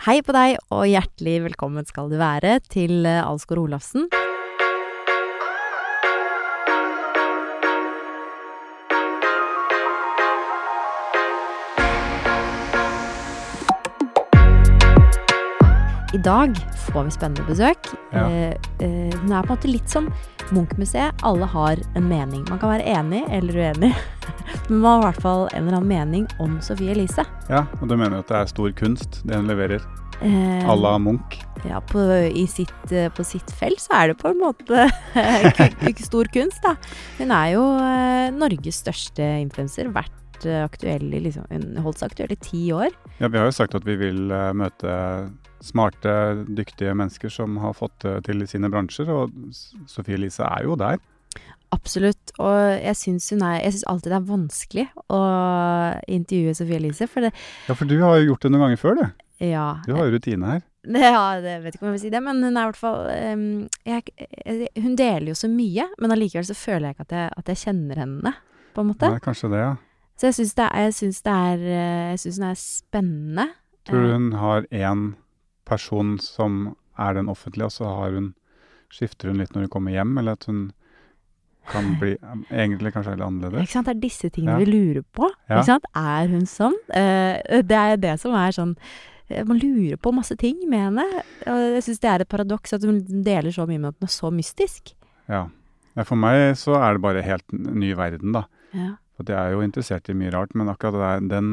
[0.00, 4.06] Hei på deg, og hjertelig velkommen skal du være til eh, Alsgaard Olafsen.
[16.20, 16.56] I dag
[16.92, 17.86] får vi spennende besøk.
[18.12, 18.26] Ja.
[18.28, 18.50] Eh,
[18.84, 20.10] eh, hun er på en måte litt som
[20.52, 21.16] Munch-museet.
[21.24, 22.42] Alle har en mening.
[22.50, 23.88] Man kan være enig eller uenig,
[24.68, 27.24] men man har i hvert fall en eller annen mening om Sophie Elise.
[27.48, 29.80] Ja, og du mener at det er stor kunst, det hun leverer?
[30.20, 31.40] Eh, À la Munch?
[31.64, 34.90] Ja, på, i sitt, eh, på sitt felt så er det på en måte
[35.88, 36.76] ikke stor kunst, da.
[37.16, 39.88] Hun er jo eh, Norges største influenser.
[39.96, 42.92] Vært eh, aktuell i liksom Hun holdt seg aktuell i ti år.
[43.22, 44.98] Ja, vi har jo sagt at vi vil eh, møte
[45.64, 46.12] smarte,
[46.48, 49.34] dyktige mennesker som har fått til i sine bransjer, og
[49.90, 51.00] Sofie Elise er jo der.
[51.70, 52.32] Absolutt.
[52.42, 55.20] Og jeg syns Jeg alltid det er vanskelig å
[56.10, 57.30] intervjue Sophie Elise, for det
[57.68, 59.26] Ja, for du har jo gjort det noen ganger før, du.
[59.46, 59.68] Ja.
[59.86, 60.66] Du har jo rutine her.
[60.96, 63.02] Ja, det vet ikke om jeg vil si det, men hun er i hvert fall
[63.04, 63.42] um,
[63.84, 67.32] jeg, jeg, Hun deler jo så mye, men allikevel så føler jeg ikke at jeg,
[67.42, 68.32] at jeg kjenner henne,
[68.74, 69.10] på en måte.
[69.12, 69.74] Nei, kanskje det, ja.
[70.16, 70.68] Så jeg syns det,
[71.24, 73.46] det er eh, Jeg syns hun er spennende.
[73.88, 75.04] Tror du Eh, hun har én
[75.70, 76.60] person som
[77.00, 78.32] er den offentlige, og så har hun,
[78.92, 80.66] skifter hun litt når hun kommer hjem, eller at hun
[81.70, 82.14] kan bli
[82.50, 83.62] egentlig kanskje litt annerledes?
[83.68, 83.86] Ikke sant?
[83.86, 84.64] Det er disse tingene Ja.
[84.64, 85.28] vi lurer på.
[85.46, 85.86] Ikke sant?
[85.94, 86.76] Er hun sånn?
[86.96, 88.72] Eh, det er det som er sånn
[89.28, 91.04] eh, Man lurer på masse ting med henne.
[91.46, 94.08] Og jeg syns det er et paradoks at hun deler så mye med at hun
[94.08, 94.94] er så mystisk.
[95.30, 95.44] Ja.
[95.94, 96.02] ja.
[96.08, 98.46] For meg så er det bare helt ny verden, da.
[98.74, 98.96] Ja.
[99.20, 101.48] For jeg er jo interessert i mye rart, men akkurat der, den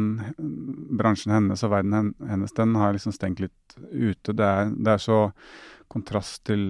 [0.95, 4.31] bransjen hennes og verden hennes, den har jeg liksom stengt litt ute.
[4.31, 5.17] Det er, det er så
[5.91, 6.69] kontrast til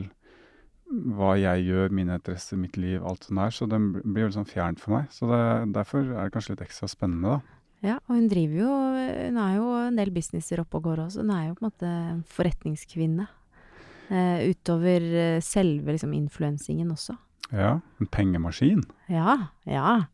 [0.87, 3.53] hva jeg gjør, mine interesser, mitt liv, alt sånt der.
[3.53, 5.13] Så den blir jo liksom fjernt for meg.
[5.13, 5.43] Så det,
[5.75, 7.61] derfor er det kanskje litt ekstra spennende, da.
[7.91, 8.73] ja, og hun driver jo
[9.27, 11.21] Hun har jo en del businesser oppe og går også.
[11.21, 13.29] Hun er jo på en måte en forretningskvinne.
[14.07, 17.17] Uh, utover eh, selve liksom influensingen også.
[17.51, 18.85] Ja, en pengemaskin.
[19.11, 20.07] Ja, ja.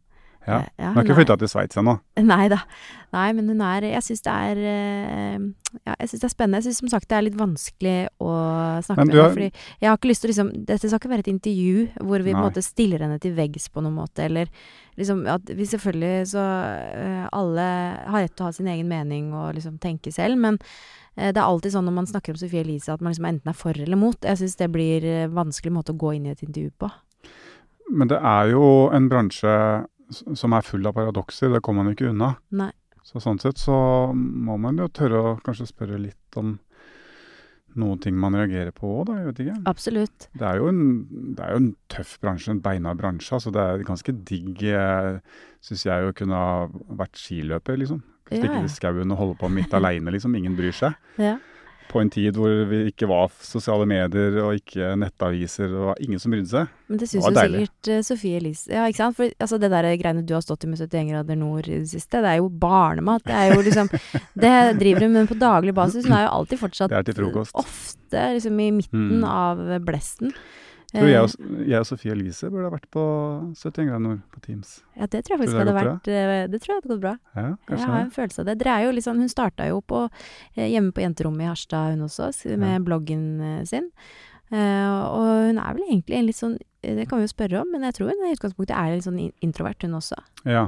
[0.47, 0.59] Ja.
[0.59, 1.95] Eh, ja Hun har ikke flytta til Sveits ennå.
[2.19, 2.59] Nei da.
[3.13, 5.45] Nei, men hun er Jeg syns det er eh,
[5.85, 6.61] Ja, jeg syns det er spennende.
[6.61, 8.31] Jeg syns som sagt det er litt vanskelig å
[8.85, 9.35] snakke med henne.
[9.35, 12.25] Fordi jeg har ikke lyst til å liksom Dette skal ikke være et intervju hvor
[12.25, 14.51] vi på en måte stiller henne til veggs på noen måte, eller
[14.99, 17.69] liksom at vi selvfølgelig så eh, Alle
[18.09, 20.59] har rett til å ha sin egen mening og liksom tenke selv, men
[21.13, 23.53] det er alltid sånn når man snakker om Sophie Elise at man liksom enten er
[23.53, 24.17] for eller mot.
[24.25, 26.89] Jeg syns det blir vanskelig måte å gå inn i et intervju på.
[27.91, 28.65] Men det er jo
[28.95, 29.53] en bransje
[30.11, 31.53] som er full av paradokser.
[31.53, 32.33] Det kommer man jo ikke unna.
[32.55, 32.71] Nei.
[33.03, 33.75] Så sånn sett så
[34.15, 36.55] må man jo tørre å kanskje spørre litt om
[37.79, 39.17] noen ting man reagerer på òg, da.
[39.19, 39.55] Jeg vet ikke.
[39.69, 40.27] Absolutt.
[40.37, 40.81] Det er jo en,
[41.37, 43.33] det er jo en tøff bransje, en beinhard bransje.
[43.37, 45.17] Altså det er ganske digg, eh,
[45.65, 46.67] syns jeg, å kunne ha
[47.01, 48.03] vært skiløper, liksom.
[48.29, 48.61] Stikke ja.
[48.63, 50.37] i skauen og holde på midt aleine, liksom.
[50.37, 50.95] Ingen bryr seg.
[51.21, 51.39] Ja.
[51.93, 56.17] På en tid hvor vi ikke var sosiale medier og ikke nettaviser, og var ingen
[56.21, 56.71] som brydde seg.
[56.89, 57.59] Men det syns jo deilig.
[57.67, 59.17] sikkert uh, Sofie Elise Ja, ikke sant?
[59.19, 61.91] For altså, det der greiene du har stått i med 71 grader nord i det
[61.93, 63.21] siste, det er jo barnemat.
[63.29, 63.91] Det er jo liksom
[64.45, 66.07] Det driver hun med på daglig basis.
[66.09, 67.53] Hun er jo alltid fortsatt Det er til frokost.
[67.61, 69.23] Ofte liksom i midten Mm.
[69.29, 70.33] av blesten.
[70.93, 73.03] Tror jeg, Eh, og, jeg og Sofie Elise burde ha vært på
[73.57, 74.83] 71 grader nord på Teams.
[74.95, 76.47] ja, det tror jeg faktisk Tror det hadde vært bra?
[76.51, 77.13] Det tror jeg hadde gått bra.
[77.35, 78.57] Ja, Jeg har en følelse av det.
[78.61, 80.03] Dere er jo liksom Hun starta jo på
[80.55, 83.89] eh, hjemme på jenterommet i Harstad, hun også, med med bloggen eh, sin.
[84.53, 87.61] Eh, og hun er vel egentlig en litt sånn eh, Det kan vi jo spørre
[87.63, 90.19] om, men jeg tror hun i utgangspunktet er litt sånn introvert, hun også.
[90.45, 90.67] Ja.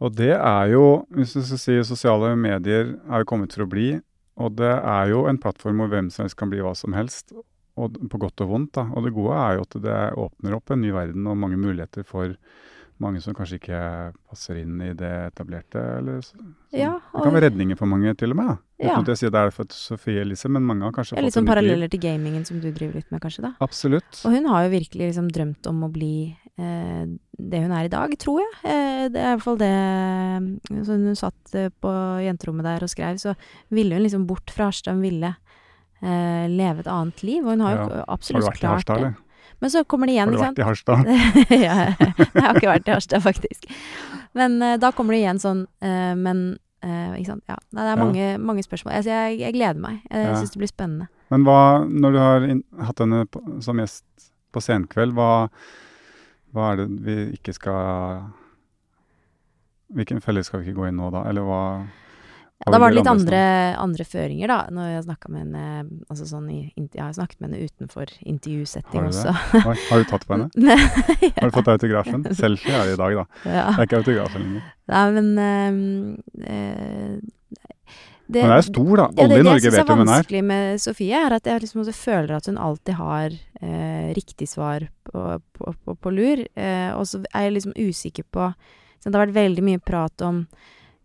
[0.00, 3.70] Og det er jo, hvis du skal si sosiale medier er jo kommet for å
[3.70, 4.00] bli,
[4.40, 7.34] og det er jo en plattform hvor hvem som helst kan bli hva som helst,
[7.76, 8.72] og på godt og vondt.
[8.78, 8.86] da.
[8.94, 12.06] Og det gode er jo at det åpner opp en ny verden og mange muligheter
[12.06, 12.36] for
[13.02, 13.78] mange som kanskje ikke
[14.30, 15.80] passer inn i det etablerte.
[15.98, 16.52] eller så, sånn.
[16.70, 18.52] Ja, Det kan være redninger for mange til og med.
[18.78, 18.92] Ja.
[18.94, 21.34] Uten at jeg sier det er for Sofie Elise, men mange har kanskje Ja, litt
[21.34, 23.52] fått sånn et nytt paralleller til gamingen som du driver litt med, kanskje, da.
[23.66, 24.22] Absolutt.
[24.24, 26.14] Og hun har jo virkelig liksom drømt om å bli
[26.58, 27.04] eh,
[27.34, 28.54] det hun er i dag, tror jeg.
[28.62, 31.90] Eh, det er i hvert fall det Så hun satt eh, på
[32.22, 33.34] jenterommet der og skrev, så
[33.74, 34.94] ville hun liksom bort fra Harstad.
[34.94, 35.53] Hun ville eh,
[36.04, 37.84] leve et annet liv, og hun har jo Ja.
[37.84, 39.04] Har du absolutt vært i klart Harstad, det.
[39.04, 39.14] eller?
[39.60, 41.06] Men så kommer det igjen, Har du vært i Harstad?
[41.66, 41.76] ja,
[42.34, 43.64] jeg har ikke vært i Harstad, faktisk.
[44.34, 47.44] Men eh, da kommer det igjen sånn eh, Men eh, ikke sant.
[47.48, 47.56] Ja.
[47.70, 47.96] Det er Ja.
[47.96, 48.92] mange, mange spørsmål.
[48.98, 50.00] Altså, jeg, jeg gleder meg.
[50.10, 50.34] Jeg Ja.
[50.36, 51.08] syns det blir spennende.
[51.30, 52.48] Men hva, når du har
[52.90, 54.04] hatt henne på, som gjest
[54.52, 55.48] på Senkveld, hva,
[56.52, 58.26] hva er det vi ikke skal
[59.94, 61.24] Hvilken felle skal vi ikke gå inn nå, da?
[61.30, 61.62] Eller hva,
[62.64, 63.40] hva Da var det litt andre,
[63.76, 64.58] andre føringer, da.
[64.72, 65.64] Når jeg snakka med henne
[66.08, 69.34] altså sånn i, Jeg har snakket med henne utenfor intervjusetting Har også.
[69.60, 70.48] Oi, Har du tatt på henne?
[70.70, 72.24] Nei, Har du fått autografen?
[72.32, 73.26] Selfie er det i dag, da.
[73.58, 73.66] ja.
[73.68, 74.68] Det er ikke autografen lenger.
[74.94, 77.34] Nei, men øh, øh,
[78.26, 79.06] det, hun er stor, da.
[79.18, 80.14] ja, det, i Norge jeg hvem hun er hvem hun er.
[80.14, 84.86] vanskelig med Sofie, er at jeg liksom føler at hun alltid har eh, riktig svar
[85.04, 86.40] på, på, på, på lur.
[86.56, 88.48] Eh, og så er jeg liksom usikker på
[89.04, 90.46] så Det har vært veldig mye prat om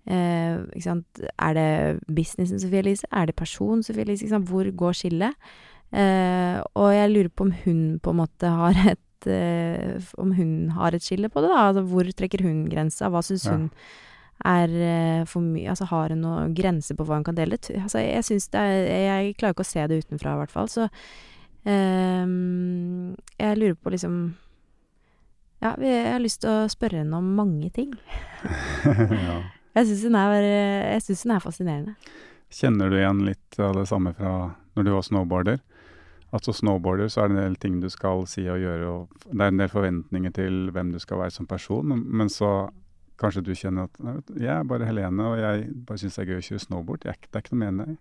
[0.08, 1.20] ikke sant?
[1.38, 1.68] Er det
[2.08, 3.06] businessen Sofie Elise?
[3.12, 4.24] Er det personen Sofie Elise?
[4.26, 4.48] Ikke sant?
[4.50, 5.36] Hvor går skillet?
[5.92, 10.52] Eh, og jeg lurer på om hun på en måte har et eh, Om hun
[10.78, 11.64] har et skille på det, da.
[11.72, 13.10] Altså, hvor trekker hun grensa?
[13.10, 13.56] Hva syns Ja.
[13.58, 13.70] hun
[14.46, 17.58] er eh, for mye Altså har hun noen grense på hva hun kan dele?
[17.58, 20.70] Altså, jeg syns det er Jeg klarer ikke å se det utenfra, i hvert fall.
[20.70, 20.88] Så
[21.66, 24.20] ehm, jeg lurer på liksom
[25.62, 27.92] Ja, jeg har lyst til å spørre henne om mange ting.
[28.86, 29.42] ja.
[29.76, 30.02] Jeg syns
[31.06, 31.96] synes hun er fascinerende.
[32.50, 35.60] Kjenner du igjen litt av det samme fra når du var snowboarder?
[36.34, 39.24] At som snowboarder så er det en del ting du skal si og gjøre, og
[39.32, 42.70] det er en del forventninger til hvem du skal være som person, men- så
[43.20, 46.24] kanskje du kjenner at «Nei, du, jeg er bare Helene, og jeg bare syns det
[46.24, 47.06] er gøy å kjøre snowboard.
[47.06, 47.98] Jeg, det er ikke noe med det.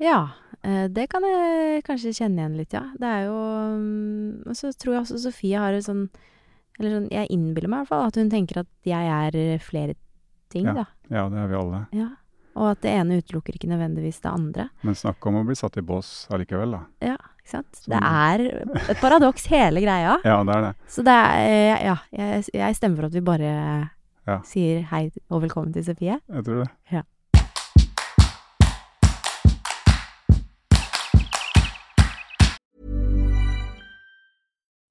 [0.00, 0.30] Ja,
[0.62, 2.84] eh, det kan jeg kanskje kjenne igjen litt, ja.
[2.98, 3.38] Det er jo
[3.78, 6.04] mm, Og så tror jeg også Sofie har et sånn
[6.78, 9.96] Eller sånn, jeg innbiller meg i hvert fall at hun tenker at jeg er flere
[10.48, 10.72] ting, Ja.
[10.74, 10.84] da.
[11.10, 11.86] Ja, det er vi alle.
[11.92, 12.08] Ja.
[12.58, 14.68] Og at det ene utelukker ikke nødvendigvis det andre.
[14.82, 16.80] Men snakk om å bli satt i bås allikevel, da.
[17.00, 17.76] Ja, ikke sant.
[17.76, 18.40] Som- Det er
[18.90, 20.16] et paradoks, hele greia.
[20.24, 20.74] Ja, det er det.
[20.88, 23.90] Så det er eh, Ja, jeg, jeg stemmer for at vi bare
[24.26, 24.40] Ja.
[24.44, 26.18] sier hei og velkommen til Sofie.
[26.28, 26.70] Jeg tror det.
[26.92, 27.02] Ja.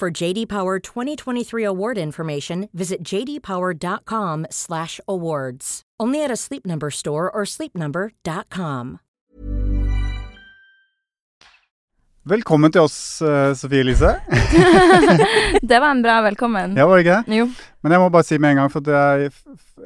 [0.00, 5.82] For JD Power 2023 award information, visit jdpower.com/awards.
[6.00, 8.98] Only at a Sleep Number store or sleepnumber.com.
[12.24, 14.20] Velkommen til oss, eh, Sofie Elise.
[15.62, 16.76] det var en bra velkommen.
[16.76, 17.34] Ja, var det ikke det?
[17.36, 17.48] Jo.
[17.84, 19.30] Men jeg må bare si med en gang, for jeg,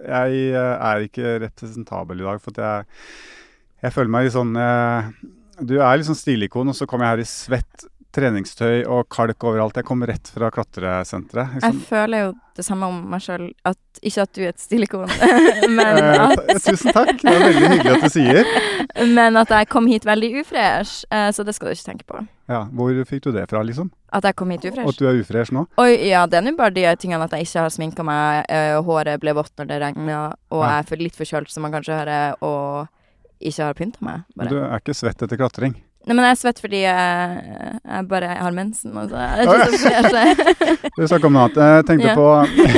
[0.07, 2.41] jeg eh, er ikke representabel i dag.
[2.41, 2.85] For jeg,
[3.83, 5.03] jeg føler meg litt sånn eh,
[5.61, 9.45] Du er litt sånn stilikon, og så kommer jeg her i svett treningstøy og kalk
[9.45, 9.77] overalt.
[9.77, 11.59] Jeg kom rett fra klatresenteret.
[11.59, 11.81] Jeg Liksom.
[11.89, 13.53] føler jo det samme om meg sjøl.
[14.03, 15.09] Ikke at du er et stilikon,
[15.69, 17.21] men, Eh, at, tusen takk.
[17.21, 18.51] Det er veldig hyggelig at du sier.
[19.19, 21.05] men at jeg kom hit veldig ufresh.
[21.11, 22.23] eh, Så det skal du ikke tenke på.
[22.49, 23.91] Ja, Hvor fikk du det fra, liksom?
[24.13, 25.67] At jeg kom hit Og at du er ufresh nå?
[25.79, 28.79] Oi, ja, det er nå bare de tingene at jeg ikke har sminka meg, eh,
[28.81, 30.81] håret ble vått når det regna, og Ja.
[30.81, 32.89] jeg er litt forkjølt, som man kanskje hører, og
[33.41, 34.25] ikke har pynta meg.
[34.35, 34.49] Bare.
[34.49, 35.75] Du er ikke svett etter klatring?
[36.07, 37.41] Nei, men jeg er svett fordi jeg,
[37.85, 39.17] jeg bare har mensen, Altså.
[39.19, 40.03] så er jeg ja.
[40.03, 40.91] ikke så.
[40.99, 41.59] Du snakker om noe annet.
[41.59, 42.15] Jeg tenkte Ja.
[42.17, 42.29] på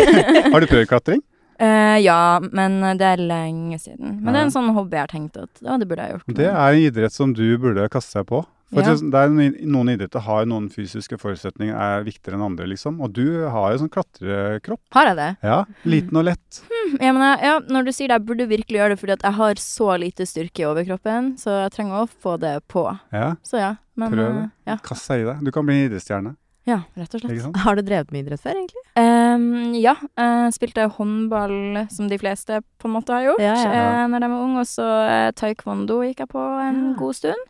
[0.54, 1.20] Har du prøvd klatring?
[1.60, 4.16] Uh, ja, men det er lenge siden.
[4.24, 6.30] Men det er en sånn hobby jeg har tenkt at ja, det burde jeg gjort.
[6.40, 8.40] Det er en idrett som du burde kaste deg på.
[8.72, 8.94] For Ja.
[8.94, 13.00] det er noen, noen idretter har noen fysiske forutsetninger er viktigere enn andre, liksom.
[13.02, 14.80] Og du har jo sånn klatrekropp.
[14.94, 15.28] Har jeg det?
[15.42, 16.60] Ja, liten og lett.
[17.00, 19.36] Men jeg, ja, når du sier det, jeg burde virkelig gjøre det fordi at jeg
[19.40, 22.86] har så lite styrke i overkroppen, så jeg trenger å få det på.
[23.12, 23.72] Ja, Så ja.
[24.00, 24.44] Men Prøv det.
[24.44, 24.76] eh, ja.
[24.86, 25.34] kast deg i det.
[25.44, 26.36] Du kan bli idrettsstjerne,
[26.68, 27.56] ja, rett og slett.
[27.64, 28.82] Har du drevet med idrett før, egentlig?
[29.00, 33.84] Um, ja, jeg spilte håndball som de fleste på en måte har gjort Ja, ja.
[34.04, 36.96] Uh, når de var unge, og så uh, taekwondo gikk jeg på en Ja.
[37.00, 37.46] god stund.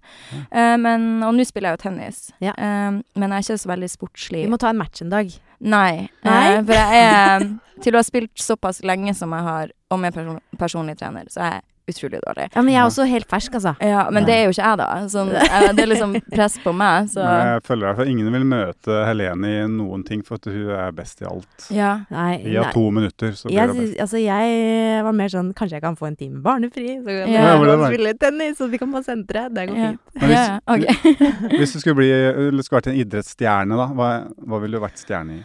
[0.51, 2.53] Eh, men, og nå spiller jeg jo tennis, Ja.
[2.57, 4.45] Ehm, men jeg er ikke så veldig sportslig.
[4.47, 5.31] Vi må ta en match en dag.
[5.61, 6.63] Nei, Nei?
[6.65, 7.45] for jeg er
[7.81, 11.41] Til å ha spilt såpass lenge som jeg har, og med person, personlig trener, så
[11.41, 12.47] er jeg utrolig dårlig.
[12.55, 13.73] Ja, men jeg er også helt fersk, altså.
[13.85, 14.89] Ja, men det er jo ikke jeg, da.
[15.13, 15.31] Sånn,
[15.77, 18.47] det er liksom press på meg, så Men jeg føler i hvert fall ingen vil
[18.51, 21.69] møte Helene i noen ting, for at hun er best i alt.
[21.75, 21.91] ja.
[22.11, 22.73] Nei, I av nei.
[22.75, 24.01] to minutter, så blir Jeg, det best.
[24.07, 27.47] altså, jeg var mer sånn Kanskje jeg kan få en time barnefri, så kan Ja.
[27.55, 29.55] jeg og spille tennis, og vi kan på senteret.
[29.55, 29.91] Det går Ja.
[29.91, 30.01] fint.
[30.21, 30.95] Hvis- ja, okay.
[31.61, 34.11] Hvis du skulle, bli, skulle vært en idrettsstjerne, da, hva,
[34.47, 35.43] hva ville du vært stjerne i?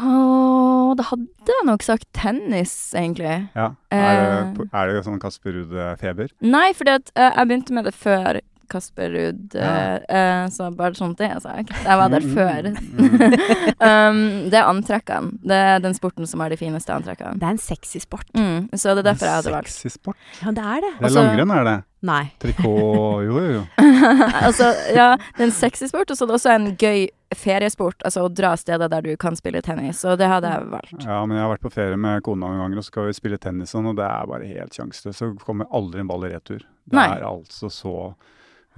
[0.00, 3.48] Åh, da hadde jeg nok sagt tennis, egentlig.
[3.54, 4.54] Ja, Er Eh.
[4.56, 6.30] det, er det sånn Kasper Ruud-feber?
[6.40, 6.84] Nei, for
[7.16, 8.40] eh, jeg begynte med det før
[8.70, 9.98] Kasper Ruud, Ja.
[10.06, 11.74] uh, så bare sånn det jeg sagt.
[11.84, 12.70] Jeg var der Mm, før.
[12.70, 13.20] mm,
[13.90, 15.34] um, det er antrekkene.
[15.42, 17.34] Det er den sporten som har de fineste antrekkene.
[17.40, 18.26] Det er en sexy sport.
[18.36, 19.74] Mm, så det er derfor jeg hadde valgt.
[19.74, 20.16] Sexy sport.
[20.44, 20.92] Ja, det er det.
[20.96, 21.78] Det er Altså- langrenn, er det?
[22.02, 22.22] Nei.
[22.40, 23.62] Trikot Jo, jo, jo.
[24.46, 28.00] altså, ja, det er en sexy sport, og så er det også en gøy feriesport.
[28.08, 31.04] Altså å dra steder der du kan spille tennis, og det hadde jeg valgt.
[31.04, 33.18] Ja, men jeg har vært på ferie med kona noen ganger, og så skal vi
[33.18, 35.20] spille tennis sånn, og det er bare helt sjanseløst.
[35.20, 36.64] Så kommer aldri en ball i retur.
[36.88, 37.06] Det Nei.
[37.18, 37.94] er altså så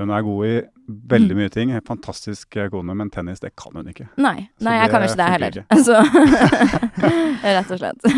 [0.00, 0.52] Hun er god i
[1.12, 1.72] veldig mye ting.
[1.87, 4.08] Fantastisk eh, kone, men tennis, det kan hun ikke.
[4.16, 4.49] Nei.
[4.64, 5.58] Nei, jeg kan jo ikke det heller.
[5.61, 5.80] ikke.
[5.84, 5.99] Så
[7.58, 8.08] Rett og slett.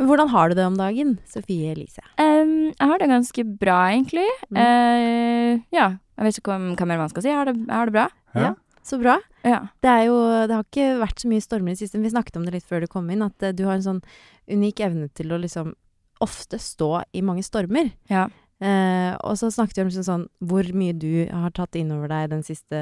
[0.00, 2.02] Hvordan har du det om dagen, Sofie Elise?
[2.16, 4.26] Um, jeg har det ganske bra, egentlig.
[4.48, 4.62] Mm.
[4.62, 5.92] Uh, ja.
[6.16, 7.32] Jeg vet ikke hva, hva mer man skal si.
[7.32, 8.08] Jeg har det, jeg har det bra.
[8.36, 8.54] Ja.
[8.86, 9.18] Så bra.
[9.44, 9.60] Ja.
[9.80, 12.00] Det, er jo, det har ikke vært så mye stormer i det siste.
[12.00, 14.00] Vi snakket om det litt før du kom inn, at eh, du har en sånn
[14.50, 15.74] unik evne til å liksom
[16.20, 17.92] ofte stå i mange stormer.
[18.12, 18.28] ja.
[18.60, 22.32] Eh, og så snakket vi om liksom sånn hvor mye du har tatt innover deg
[22.34, 22.76] den siste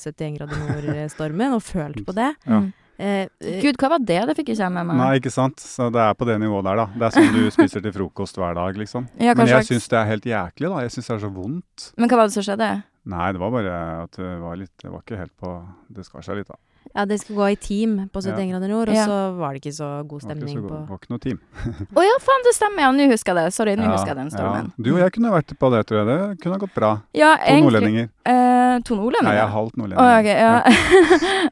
[0.00, 2.30] 71 grader nord-stormen, og følt på det.
[2.48, 2.62] Ja.
[2.98, 4.18] Eh, eh, Gud, hva var det?
[4.26, 4.98] Det fikk ikke jeg med meg.
[4.98, 5.60] Nei, ikke sant.
[5.62, 6.86] Så det er på det nivået der, da.
[6.94, 9.06] Det er sånn du spiser til frokost hver dag, liksom.
[9.22, 10.80] Ja, Men jeg syns det er helt jæklig, da.
[10.86, 11.90] Jeg syns det er så vondt.
[12.00, 12.70] Men hva var det som skjedde?
[13.08, 15.50] Nei, det var bare at det var litt Det var ikke helt på
[15.96, 16.58] Det skar seg litt, da.
[16.94, 18.46] Ja, det skulle gå i team på 71 Ja.
[18.52, 19.04] grader nord, og Ja.
[19.06, 21.10] så var det ikke så god Det var ikke, stemning så på det var ikke
[21.10, 21.38] noe team.
[21.98, 22.80] Å ja, faen, det stemmer.
[22.86, 23.54] Ja, nå husker jeg det.
[23.54, 24.70] Sorry, nå Ja, husker jeg den stormen.
[24.76, 24.82] Ja.
[24.84, 26.06] Du og jeg kunne vært på det, tror jeg.
[26.08, 26.90] Det kunne ha gått bra.
[27.14, 28.08] Ja, To egentlig nordlendinger.
[28.24, 29.28] eh, To nordlendinger?
[29.28, 30.06] Nei, jeg er halvt nordlending.
[30.06, 30.62] Oh, ok, ja.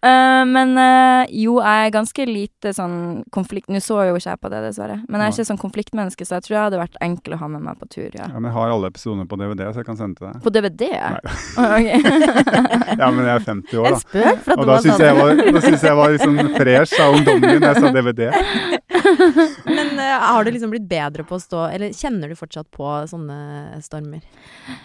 [0.07, 3.69] Eh, men eh, jo, jeg er ganske lite sånn konflikt...
[3.73, 4.99] Nå så jo ikke jeg på det, dessverre.
[5.09, 7.49] Men jeg er ikke sånn konfliktmenneske, så jeg tror jeg hadde vært enkel å ha
[7.49, 8.27] med meg på tur, ja.
[8.29, 10.43] Ja, men jeg har alle episodene på DVD, så jeg kan sende til deg.
[10.45, 10.91] På DVD?
[10.93, 11.21] Nei.
[11.57, 11.99] Oh, okay.
[13.01, 14.01] Ja, men jeg er 50 år, En da.
[14.05, 14.77] spøk, for at Og du da
[15.27, 18.29] var da synes jeg var liksom fresh av ungdommen da jeg sa DVD.
[19.65, 22.87] Men uh, har du liksom blitt bedre på å stå Eller kjenner du fortsatt på
[23.11, 24.23] sånne stormer?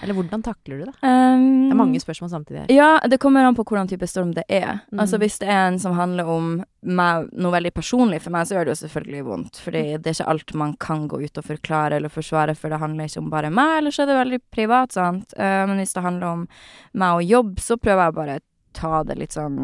[0.01, 0.95] Eller hvordan takler du det?
[1.01, 2.73] Um, Det er mange spørsmål samtidig her.
[2.73, 4.81] Ja, det kommer an på hvordan type storm det er.
[4.91, 5.03] Mm.
[5.03, 8.57] Altså Hvis det er en som handler om meg, noe veldig personlig for meg, så
[8.57, 9.61] gjør det jo selvfølgelig vondt.
[9.61, 12.81] Fordi det er ikke alt man kan gå ut og forklare eller forsvare, for det
[12.81, 15.35] handler ikke om bare meg, eller så er det veldig privat, sant.
[15.37, 16.45] Uh, men hvis det handler om
[16.97, 18.45] meg og jobb, så prøver jeg bare å
[18.77, 19.59] ta det litt sånn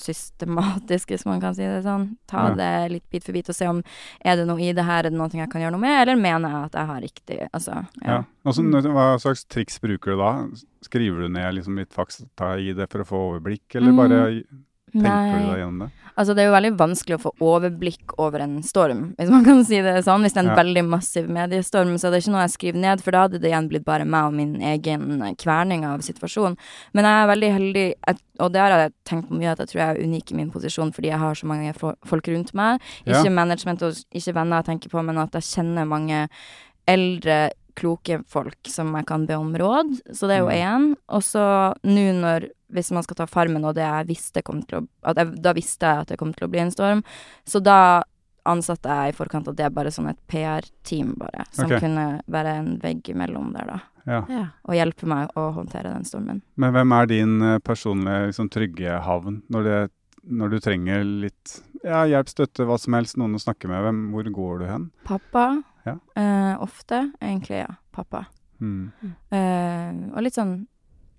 [0.00, 2.16] systematisk, hvis man kan si det sånn.
[2.30, 2.54] Ta Ja.
[2.54, 3.82] det litt bit for bit og se om
[4.24, 6.16] er det noe i det her, er det noe jeg kan gjøre noe med, eller
[6.16, 8.10] mener jeg at jeg har riktig Altså, Ja.
[8.10, 8.24] ja.
[8.46, 10.46] Også, hva slags triks bruker du da?
[10.82, 13.96] Skriver du ned liksom litt fakta i det for å få overblikk, eller Mm.
[13.96, 14.42] bare
[14.92, 15.40] tenker Nei.
[15.40, 15.90] du deg gjennom det?
[16.20, 19.62] Altså, det er jo veldig vanskelig å få overblikk over en storm, hvis man kan
[19.64, 20.20] si det sånn.
[20.26, 20.56] Hvis det er en Ja.
[20.62, 23.48] veldig massiv mediestorm, så er det ikke noe jeg skriver ned, for da hadde det
[23.52, 26.58] igjen blitt bare meg og min egen kverning av situasjonen.
[26.92, 27.86] Men jeg er veldig heldig,
[28.40, 30.50] og det har jeg tenkt på mye, at jeg tror jeg er unik i min
[30.50, 32.80] posisjon fordi jeg har så mange folk rundt meg.
[33.06, 33.22] Ja.
[33.22, 36.28] Ikke management og ikke venner jeg tenker på, men at jeg kjenner mange
[36.88, 40.00] eldre, kloke folk som jeg kan be om råd.
[40.12, 40.60] Så det er jo Mm.
[40.60, 40.96] én.
[41.08, 44.78] Og så nå når Hvis man skal ta Farmen, og det jeg visste kom til
[44.78, 47.02] å at jeg, Da visste jeg at det kom til å bli en storm.
[47.44, 48.04] Så da
[48.46, 51.44] ansatte jeg i forkant at det er bare sånn et PR-team, bare.
[51.50, 51.80] Som okay.
[51.80, 53.80] kunne være en vegg imellom der, da.
[54.06, 54.20] Ja.
[54.28, 54.44] Ja.
[54.68, 56.42] Og hjelpe meg å håndtere den stormen.
[56.56, 59.80] Men hvem er din eh, personlige liksom, trygge havn når, det,
[60.30, 63.82] når du trenger litt ja, hjelp, støtte, hva som helst, noen å snakke med?
[63.84, 64.88] Hvem, hvor går du hen?
[65.08, 65.62] Pappa.
[65.86, 65.96] Ja.
[66.16, 67.12] Uh, ofte.
[67.22, 67.74] Egentlig, ja.
[67.92, 68.26] Pappa.
[68.60, 68.90] Mm.
[69.32, 70.66] Uh, og litt sånn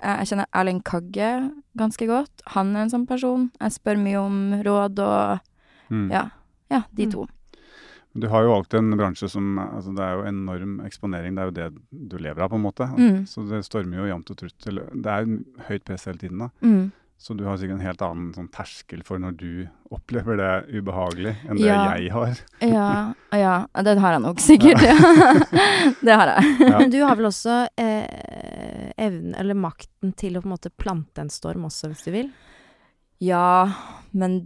[0.01, 2.41] jeg, jeg kjenner Erling Kagge ganske godt.
[2.55, 3.51] Han er en sånn person.
[3.61, 5.47] Jeg spør mye om råd og
[5.91, 6.09] Mm.
[6.09, 6.29] Ja.
[6.71, 7.11] Ja, de Mm.
[7.11, 7.27] to.
[8.17, 11.35] Du har jo valgt en bransje som altså Det er jo enorm eksponering.
[11.35, 12.87] Det er jo det du lever av, på en måte.
[12.97, 13.25] Mm.
[13.27, 14.57] Så det stormer jo jevnt og trutt.
[14.63, 16.49] Det er jo høyt press hele tiden, da.
[16.61, 16.91] Mm.
[17.21, 19.49] Så du har sikkert en helt annen sånn terskel for når du
[19.93, 22.39] opplever det ubehagelig, enn det jeg har.
[22.65, 22.87] Ja,
[23.37, 23.51] ja,
[23.85, 24.81] det har jeg nok sikkert.
[24.81, 24.95] Ja.
[26.07, 26.55] det har jeg.
[26.65, 26.79] Ja.
[26.89, 31.29] Du har vel også eh, evnen, eller makten, til å på en måte plante en
[31.29, 32.33] storm også, hvis du vil?
[33.21, 33.69] Ja,
[34.17, 34.41] men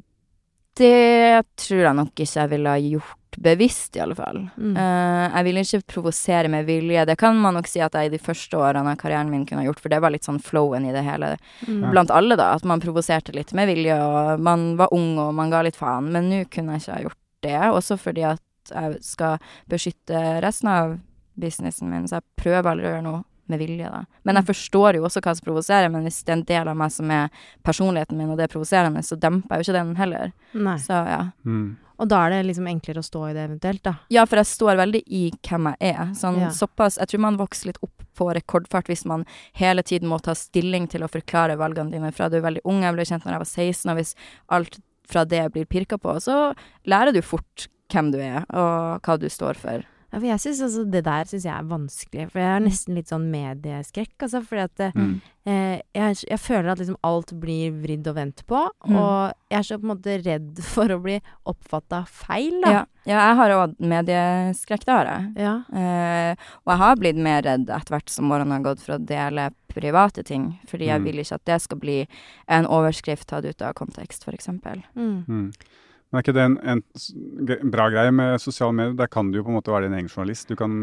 [0.75, 4.41] det tror jeg nok ikke jeg ville ha gjort bevisst, i alle fall.
[4.57, 4.75] Mm.
[4.77, 7.05] Uh, jeg ville ikke provosere med vilje.
[7.09, 9.63] Det kan man nok si at jeg i de første årene av karrieren min kunne
[9.63, 11.35] ha gjort, for det var litt sånn flowen i det hele.
[11.67, 11.89] Mm.
[11.91, 12.53] Blant alle, da.
[12.55, 16.11] At man provoserte litt med vilje, og man var ung og man ga litt faen.
[16.15, 19.37] Men nå kunne jeg ikke ha gjort det, også fordi at jeg skal
[19.69, 20.97] beskytte resten av
[21.37, 24.03] businessen min, så jeg prøver aldri å gjøre noe med vilje, da.
[24.23, 26.77] Men jeg forstår jo også hva som provoserer, men hvis det er en del av
[26.77, 27.29] meg som er
[27.63, 30.31] personligheten min, og det er provoserende, så demper jeg jo ikke den heller.
[30.53, 30.77] Nei.
[30.81, 31.23] Så ja.
[31.45, 31.75] Mm.
[31.95, 33.93] Og da er det liksom enklere å stå i det eventuelt, da.
[34.11, 36.09] Ja, for jeg står veldig i hvem jeg er.
[36.17, 36.49] Sånn Ja.
[36.51, 40.33] såpass Jeg tror man vokser litt opp på rekordfart hvis man hele tiden må ta
[40.35, 42.81] stilling til å forklare valgene dine fra du er veldig ung.
[42.83, 44.15] Jeg ble kjent når jeg var 16, og hvis
[44.49, 46.53] alt fra det blir pirka på, så
[46.85, 49.83] lærer du fort hvem du er, og hva du står for.
[50.15, 52.25] Ja, for jeg synes altså Det der syns jeg er vanskelig.
[52.31, 54.39] For jeg har nesten litt sånn medieskrekk, altså.
[54.47, 55.17] Fordi at Mm.
[55.45, 58.61] eh, jeg, jeg føler at liksom alt blir vridd og vendt på.
[58.87, 58.95] Mm.
[58.95, 62.71] Og jeg er så på en måte redd for å bli oppfatta feil, da.
[62.71, 65.27] Ja, ja jeg har òg medieskrekk, det har jeg.
[65.43, 65.55] Ja.
[65.75, 69.05] Eh, og jeg har blitt mer redd etter hvert som årene har gått for å
[69.05, 71.03] dele private ting, fordi jeg Mm.
[71.03, 72.07] vil ikke at det skal bli
[72.47, 74.47] en overskrift tatt ut av kontekst, f.eks.
[74.95, 75.51] Mm.
[76.15, 78.95] Men er ikke det en, en bra greie med sosiale medier?
[78.95, 80.47] Der kan du jo på en måte være din egen journalist.
[80.47, 80.77] Du kan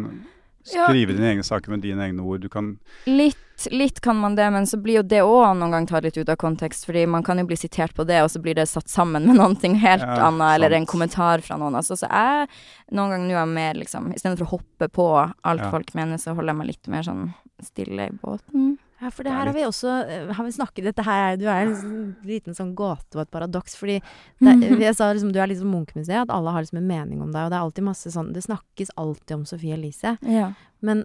[0.65, 0.85] Ja.
[0.87, 2.41] skrive dine egne saker med dine egne ord.
[2.45, 5.87] Du kan Litt, litt kan man det, men så blir jo det òg noen gang
[5.89, 8.39] tatt litt ut av kontekst, fordi man kan jo bli sitert på det, og så
[8.43, 11.75] blir det satt sammen med noe helt Ja, annet, eller en kommentar fra noen.
[11.75, 12.47] Altså, så jeg
[12.93, 15.09] noen ganger nå er mer liksom Istedenfor å hoppe på
[15.43, 15.71] alt Ja.
[15.71, 18.79] folk mener, så holder jeg meg litt mer sånn stille i båten.
[19.03, 21.33] Ja, for Det det er her har vi også eh, har vi snakket Dette her
[21.33, 23.97] er Du er en liten sånn gåte og et paradoks, fordi
[24.39, 24.79] det, Mhm.
[24.81, 27.33] jeg sa liksom du er litt som Munch-museet, at alle har liksom en mening om
[27.33, 30.53] deg, og det er alltid masse sånn Det snakkes alltid om Sophie Elise, Ja.
[30.81, 31.05] men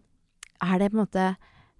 [0.61, 1.35] er det på en måte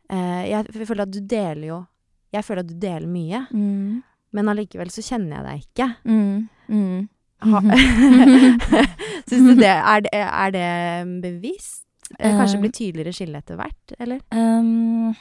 [0.10, 1.88] eh, Jeg jeg føler at du deler jo
[2.34, 4.04] Jeg føler at du deler mye, Mm.
[4.34, 5.96] men allikevel så kjenner jeg deg ikke.
[6.06, 6.50] Mm.
[6.70, 7.10] Mm.
[9.30, 11.84] Syns du det er, det er det bevisst?
[12.20, 12.62] Kanskje Eh.
[12.62, 14.20] blir tydeligere skille etter hvert, eller?
[14.32, 15.14] Um,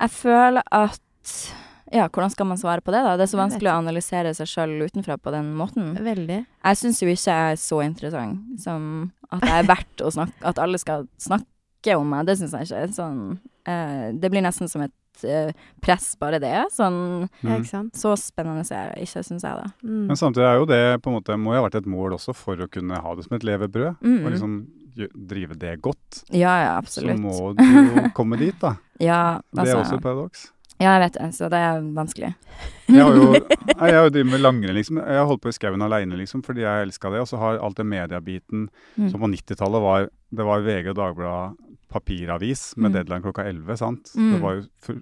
[0.00, 1.00] jeg føler at
[1.94, 3.14] Ja, hvordan skal man svare på det, da?
[3.14, 5.92] Det er så vanskelig å analysere seg sjøl utenfra på den måten.
[6.02, 6.40] Veldig.
[6.42, 8.88] Jeg syns jo ikke jeg er så interessant som
[9.30, 12.26] at jeg er verdt å snakke At alle skal snakke om meg.
[12.26, 12.96] Det syns jeg ikke.
[12.96, 13.20] Sånn
[13.68, 14.94] eh, Det blir nesten som et
[15.84, 16.54] press, bare det.
[16.74, 17.90] Sånn mm.
[17.94, 19.68] Så spennende er det ikke, syns jeg, da.
[19.82, 20.06] Mm.
[20.10, 22.34] Men samtidig er jo det på en måte må jo ha vært et mål også
[22.36, 24.00] for å kunne ha det som et levebrød.
[24.02, 24.18] Mm.
[24.24, 24.56] Og liksom
[24.94, 26.24] drive det godt.
[26.30, 27.16] Ja, ja, absolutt.
[27.16, 28.76] Så må du jo komme dit, da.
[29.02, 30.44] Ja, Det er altså, også et paradoks.
[30.78, 32.30] ja, jeg vet det, så det er vanskelig.
[32.90, 33.26] Jeg har jo
[33.74, 34.98] jeg har jo drevet med langrenn, liksom.
[35.02, 37.24] Jeg har holdt på i skauen aleine, liksom, fordi jeg elska det.
[37.24, 39.08] Og så har alt det mediebiten Mm.
[39.10, 41.56] som på 90-tallet var Det var VG og Dagbladet
[41.94, 42.94] papiravis med Mm.
[42.98, 44.10] deadline klokka 11, sant.
[44.18, 44.32] Mm.
[44.34, 45.00] Det var jo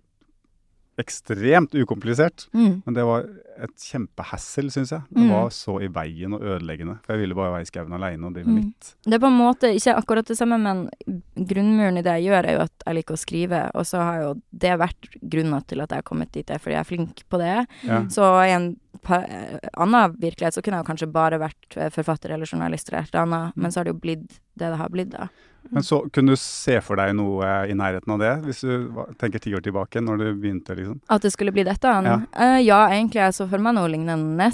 [1.01, 2.49] ekstremt ukomplisert.
[2.53, 2.83] Mm.
[2.85, 3.25] Men det var
[3.65, 5.01] et kjempehassel, syns jeg.
[5.09, 5.31] Det Mm.
[5.33, 6.99] var så i veien og ødeleggende.
[7.03, 8.65] For jeg ville bare være i skauen aleine og drive med Mm.
[8.67, 8.95] mitt.
[9.03, 10.91] Det er på en måte ikke akkurat det samme, men
[11.35, 14.21] grunnmuren i det jeg gjør, er jo at jeg liker å skrive, og så har
[14.21, 16.97] jo det vært grunnen til at jeg har kommet dit jeg er, fordi jeg er
[16.97, 17.67] flink på det.
[17.85, 18.03] Ja.
[18.09, 18.77] Så i en
[19.79, 23.15] annen virkelighet så kunne jeg jo kanskje bare vært eh, forfatter eller journalist eller et
[23.15, 25.29] eller annet, men så har det jo blitt det det har blitt, da.
[25.71, 29.42] Men så kunne du se for deg noe i nærheten av det, hvis du tenker
[29.42, 30.99] ti år tilbake, når du begynte, liksom?
[31.12, 31.95] At det skulle bli dette?
[32.09, 32.19] Ja.
[32.19, 33.23] uh, ja egentlig.
[33.23, 34.51] Jeg så for meg noe lignende.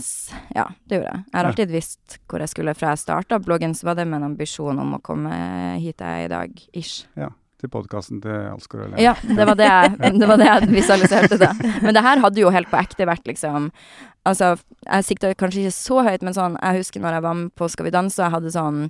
[0.55, 1.25] Ja, det gjorde jeg.
[1.25, 2.77] Jeg har alltid visst hvor jeg skulle.
[2.79, 5.35] Fra jeg starta bloggen, så var det med en ambisjon om å komme
[5.83, 7.05] hit jeg er i dag, ish.
[7.19, 7.33] Ja.
[7.59, 9.67] Til podkasten til Alsgaard og Ja, det var det,
[9.99, 11.51] jeg, det var det jeg visualiserte da.
[11.83, 13.73] Men det her hadde jo helt på ekte vært liksom
[14.29, 14.53] Altså,
[14.85, 17.71] jeg sikta kanskje ikke så høyt, men sånn Jeg husker når jeg var med på
[17.73, 18.85] Skal vi danse, jeg hadde sånn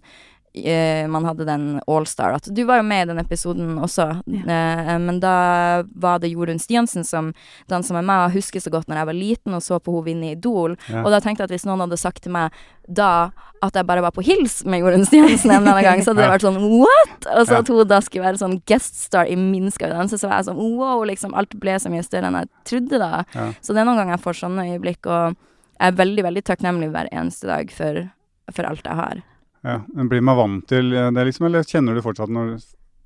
[1.08, 2.32] man hadde den Allstar.
[2.38, 6.58] At du var jo med i den episoden også, eh, men da var det Jorunn
[6.58, 7.32] Stiansen som
[7.70, 8.28] dansa med meg.
[8.32, 10.76] Jeg husker så godt når jeg var liten og så på henne vinne Idol.
[10.88, 11.04] Ja.
[11.04, 12.50] Og da tenkte jeg at hvis noen hadde sagt til meg
[12.88, 13.30] da
[13.60, 16.22] at jeg bare var på hils med Jorunn Stiansen en eller annen gang, så hadde
[16.24, 17.26] det vært sånn what?!
[17.34, 17.58] Og så Ja.
[17.60, 20.38] at hun da skulle være sånn guest star i min Skal vi danse, så var
[20.40, 21.34] jeg sånn wow, liksom.
[21.34, 23.24] Alt ble så mye større enn jeg trodde da.
[23.34, 23.52] Ja.
[23.60, 25.36] Så det er noen ganger jeg får sånne øyeblikk, og
[25.78, 28.10] jeg er veldig, veldig takknemlig hver eneste dag for,
[28.54, 29.20] for alt jeg har.
[29.64, 32.58] Ja, men Blir man vant til det, liksom, eller kjenner du fortsatt når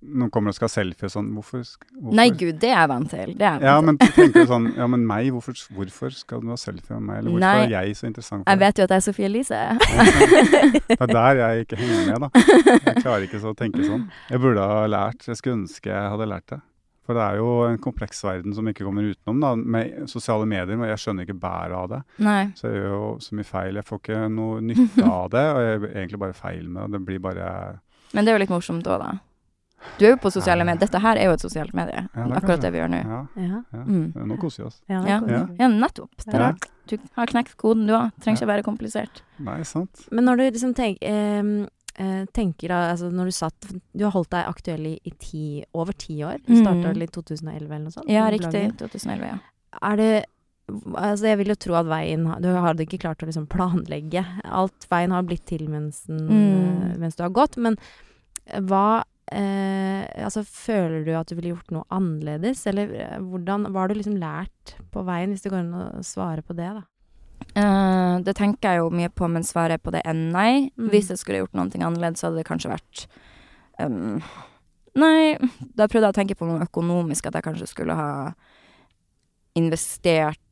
[0.03, 1.61] noen kommer og skal ha selfie og sånn Hvorfor?
[1.63, 2.15] hvorfor?
[2.19, 3.35] Nei, gud, det er jeg vant til.
[3.39, 4.09] Det er jeg Ja, vant til.
[4.09, 7.21] men tenker du sånn Ja, men meg, hvorfor, hvorfor skal du ha selfie med meg?
[7.21, 7.63] Eller hvorfor Nei.
[7.69, 8.65] er jeg så interessant Jeg for deg?
[8.67, 9.61] vet jo at jeg er Sophie Elise.
[10.91, 12.29] Det er der jeg ikke henger med, da.
[12.91, 14.09] Jeg klarer ikke så å tenke sånn.
[14.31, 15.23] Jeg burde ha lært.
[15.31, 16.61] Jeg skulle ønske jeg hadde lært det.
[17.07, 20.77] For det er jo en kompleks verden som ikke kommer utenom, da, med sosiale medier.
[20.79, 22.03] Men jeg skjønner ikke bæret av det.
[22.23, 22.53] Nei.
[22.55, 23.75] Så jeg gjør jo så mye feil.
[23.81, 26.93] Jeg får ikke noe nytte av det, og jeg gjør egentlig bare feil med det.
[27.01, 27.49] Det blir bare
[28.15, 29.13] Men det er jo litt morsomt òg, da.
[29.99, 30.79] Du er jo på sosiale medier.
[30.79, 32.05] Dette her er jo et sosialt medie.
[32.15, 33.01] Ja, det Akkurat kanskje- det vi gjør nå.
[33.03, 33.63] Ja, Ja.
[33.73, 33.83] ja.
[33.83, 34.13] Mm.
[34.31, 34.81] Nå koser vi oss.
[34.89, 35.47] Ja, Ja.
[35.59, 36.11] Ja, nettopp.
[36.25, 36.53] Det er Ja.
[36.87, 38.13] Du har knekt koden, du òg.
[38.21, 39.23] Trenger ikke være komplisert.
[39.41, 40.07] Nei, sant.
[40.13, 41.67] Men når du liksom tenk, eh, eh,
[42.33, 45.93] tenker da, altså når du satt Du har holdt deg aktuell i, i ti, over
[45.93, 46.39] ti år.
[46.47, 46.63] Du Mm.
[46.65, 48.09] starta vel i 2011 eller noe sånt?
[48.09, 48.49] Ja, riktig.
[48.73, 48.77] bloggen.
[48.79, 49.39] 2011, ja.
[49.83, 50.25] Er det
[50.95, 54.25] Altså, jeg vil jo tro at veien Du har ikke klart å liksom planlegge.
[54.45, 56.93] Alt veien har blitt til mens, den, Mm.
[56.93, 57.57] eh, mens du har gått.
[57.59, 57.77] Men
[58.49, 62.67] hva eh, Altså, føler du at du ville gjort noe annerledes?
[62.67, 66.03] Eller eh, hvordan Hva har du liksom lært på veien, hvis det går an å
[66.05, 66.83] svare på det, da?
[67.59, 70.71] Eh, det tenker jeg jo mye på, men svaret på det er nei.
[70.77, 70.89] Mm.
[70.93, 73.07] Hvis jeg skulle gjort noe annerledes, så hadde det kanskje vært
[73.83, 74.23] um,
[74.93, 75.39] Nei,
[75.73, 78.11] da prøvde jeg å tenke på noe økonomisk, at jeg kanskje skulle ha
[79.57, 80.43] investert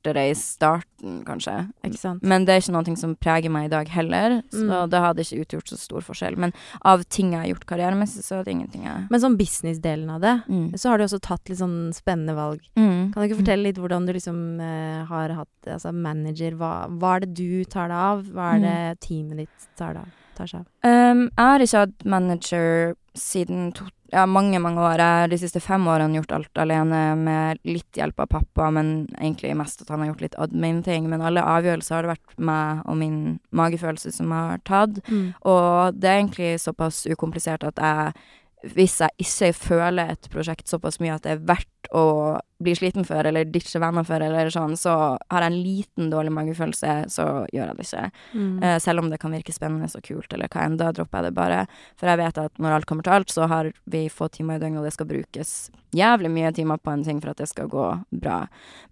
[0.00, 1.70] smartere i starten, kanskje.
[1.96, 2.22] Sant?
[2.22, 4.90] Men det er ikke noe som preger meg i dag heller, så Mm.
[4.90, 6.36] det hadde ikke utgjort så stor forskjell.
[6.36, 10.10] Men av ting jeg har gjort karrieremessig, så er det ingenting jeg Men sånn businessdelen
[10.10, 10.72] av det, mm.
[10.74, 12.60] så har du også tatt litt sånn spennende valg.
[12.76, 13.12] Mm.
[13.12, 16.52] Kan du ikke fortelle litt hvordan du liksom uh, har hatt altså manager?
[16.56, 18.24] Hva, hva er det du tar deg av?
[18.24, 18.62] Hva er Mm.
[18.62, 20.04] det teamet ditt tar, deg,
[20.36, 20.66] tar seg av?
[20.84, 25.00] Um, jeg har ikke hatt manager siden to, ja, mange, mange år.
[25.00, 29.54] Jeg de siste fem årene gjort alt alene med litt hjelp av pappa, men egentlig
[29.58, 31.06] mest at han har gjort litt admin-ting.
[31.10, 33.20] Men alle avgjørelser har det vært meg og min
[33.54, 35.00] magefølelse som har tatt.
[35.46, 38.12] Og det er egentlig såpass ukomplisert at jeg
[38.60, 43.06] hvis jeg ikke føler et prosjekt såpass mye at det er verdt å bli sliten
[43.08, 47.26] for, eller ditche venner for, eller sånn, så har jeg en liten dårlig magefølelse, så
[47.54, 48.04] gjør jeg det ikke.
[48.34, 48.52] Mm.
[48.60, 50.76] Uh, selv om det kan virke spennende og kult, eller hva enn.
[50.80, 51.60] Da dropper jeg det bare.
[51.98, 54.62] For jeg vet at når alt kommer til alt, så har vi få timer i
[54.62, 55.54] døgnet, og det skal brukes
[55.96, 58.42] jævlig mye timer på en ting for at det skal gå bra.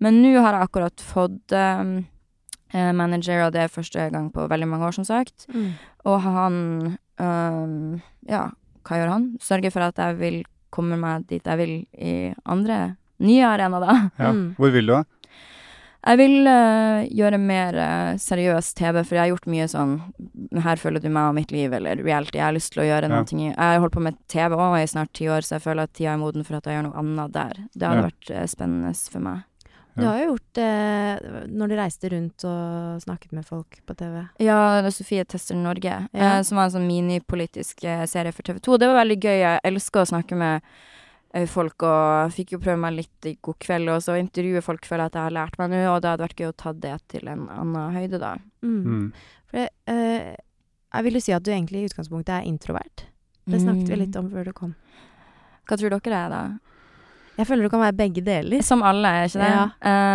[0.03, 1.99] Men nå har jeg akkurat fått um,
[2.73, 5.45] manager, og det er første gang på veldig mange år, som sagt.
[5.53, 5.77] Mm.
[6.09, 6.57] Og han
[7.21, 8.49] øhm, Ja,
[8.87, 9.29] hva gjør han?
[9.43, 10.41] Sørger for at jeg vil
[10.75, 13.95] komme meg dit jeg vil i andre nye arenaer, da.
[14.19, 14.33] Ja.
[14.33, 14.55] Mm.
[14.59, 14.93] Hvor vil du?
[14.95, 15.05] da?
[16.09, 19.97] Jeg vil uh, gjøre mer uh, seriøs TV, for jeg har gjort mye sånn
[20.62, 22.38] Her føler du meg og mitt liv, eller reality.
[22.38, 23.19] Jeg har lyst til å gjøre Ja.
[23.19, 25.83] noe Jeg har holdt på med TV òg i snart ti år, så jeg føler
[25.88, 27.53] at tida er moden for at jeg gjør noe annet der.
[27.75, 28.09] Det hadde Ja.
[28.12, 29.43] vært uh, spennende for meg.
[29.99, 34.21] Du har jo gjort det når du reiste rundt og snakket med folk på TV.
[34.45, 36.39] Ja, det er Sofie tester Norge, Ja.
[36.39, 38.79] eh, som var en sånn minipolitisk eh, serie for TV 2.
[38.79, 39.37] Det var veldig gøy.
[39.43, 40.63] Jeg elsker å snakke med
[41.35, 44.87] eh, folk, og fikk jo prøve meg litt i God kveld, og så intervjue folk
[44.89, 46.73] føler jeg at jeg har lært meg nå, og det hadde vært gøy å ta
[46.73, 48.37] det til en annen høyde, da.
[48.63, 48.79] Mm.
[48.87, 49.13] Mm.
[49.51, 50.37] For det, eh,
[50.95, 53.05] jeg vil jo si at du egentlig i utgangspunktet er introvert.
[53.49, 54.75] Det snakket vi litt om før du kom.
[55.69, 56.41] Hva tror dere det er, da?
[57.38, 58.62] Jeg føler du kan være begge deler.
[58.66, 59.51] Som alle, er ikke det?
[59.55, 59.64] Ja.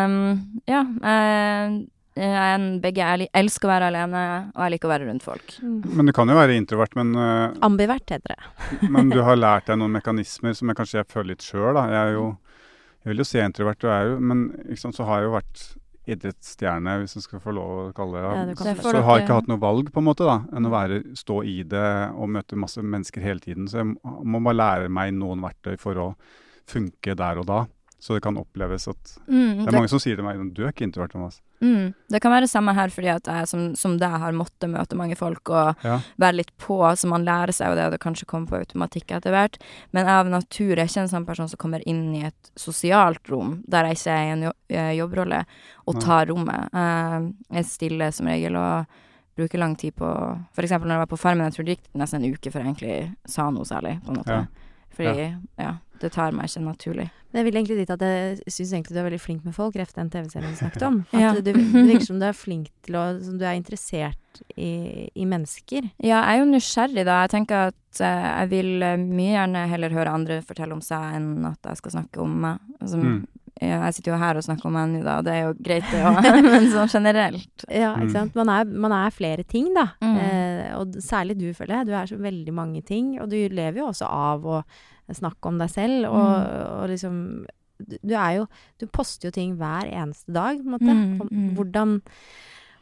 [0.05, 0.81] Um, ja.
[1.07, 1.77] jeg,
[2.19, 3.09] jeg er begge.
[3.23, 5.55] Jeg elsker å være alene, og jeg liker å være rundt folk.
[5.63, 5.77] Mm.
[5.97, 8.49] Men du kan jo være introvert, men, uh, Ambivert heter det.
[8.93, 11.79] men du har lært deg noen mekanismer som jeg kanskje jeg føler litt sjøl.
[11.79, 12.33] Jeg er jo
[13.03, 15.31] Jeg vil jo si introvert, og er jo, men ikke sant, så har jeg jo
[15.33, 15.63] vært
[16.13, 18.55] idrettsstjerne, hvis jeg skal få lov å kalle det Ja, det.
[18.55, 20.67] du Det Så jeg har jeg ikke hatt noe valg, på en måte, da, enn
[20.67, 23.67] å være, stå i det og møte masse mennesker hele tiden.
[23.67, 26.07] Så jeg må- må bare lære meg noen verktøy for å
[26.69, 27.65] funke der og da.
[28.03, 30.73] Så det kan oppleves at Mm, Det er mange som sier til meg du er
[30.73, 31.37] ikke introvert, Thomas.
[31.61, 34.67] Mm, det kan være det samme her, fordi at jeg som, som deg har måttet
[34.69, 36.01] møte mange folk og Ja.
[36.19, 39.11] være litt på, så man lærer seg jo det, og det kanskje kommer på automatikk
[39.15, 39.55] etter hvert.
[39.93, 43.23] Men jeg av natur er ikke en sånn person som kommer inn i et sosialt
[43.31, 45.45] rom der jeg ikke er i en jo eh, jobbrolle,
[45.87, 46.01] og Nei.
[46.03, 46.69] tar rommet.
[46.73, 48.85] Jeg er stille som regel og
[49.37, 50.11] bruker lang tid på
[50.59, 52.75] eksempel når jeg var på Farmen, jeg tror det gikk nesten en uke før jeg
[52.75, 54.27] egentlig sa noe særlig, på en måte.
[54.43, 54.45] Ja.
[54.93, 55.27] Fordi,
[55.59, 57.09] ja, det tar meg ikke naturlig.
[57.33, 59.75] Men jeg vil egentlig dit at jeg syns egentlig du er veldig flink med folk,
[59.79, 60.99] ref den TV-serien vi snakket om.
[61.13, 61.31] At Ja.
[61.33, 61.55] du, det
[61.89, 65.87] virker som du er flink til å Som du er interessert i, i mennesker.
[66.03, 67.21] Ja, jeg er jo nysgjerrig, da.
[67.25, 71.17] Jeg tenker at uh, jeg vil eh, mye gjerne heller høre andre fortelle om seg
[71.17, 72.61] enn at jeg skal snakke om meg.
[72.81, 73.23] Altså, Mm.
[73.61, 75.53] Ja, jeg sitter jo her og snakker om meg nå, da, og det er jo
[75.61, 76.17] greit, det òg,
[76.53, 77.65] men sånn generelt.
[77.69, 78.01] Ja, Mm.
[78.07, 78.35] ikke sant.
[78.35, 79.87] Man er, man er flere ting, da.
[80.01, 80.15] Mm.
[80.17, 81.87] Eh, og særlig du, føler jeg.
[81.87, 83.13] Du er så veldig mange ting.
[83.21, 84.63] Og du lever jo også av å
[85.13, 86.79] snakke om deg selv, og, Mm.
[86.81, 87.19] og liksom
[87.83, 88.43] du, du er jo
[88.79, 90.93] Du poster jo ting hver eneste dag, på en måte.
[90.93, 91.55] Mm, mm.
[91.57, 92.01] Hvordan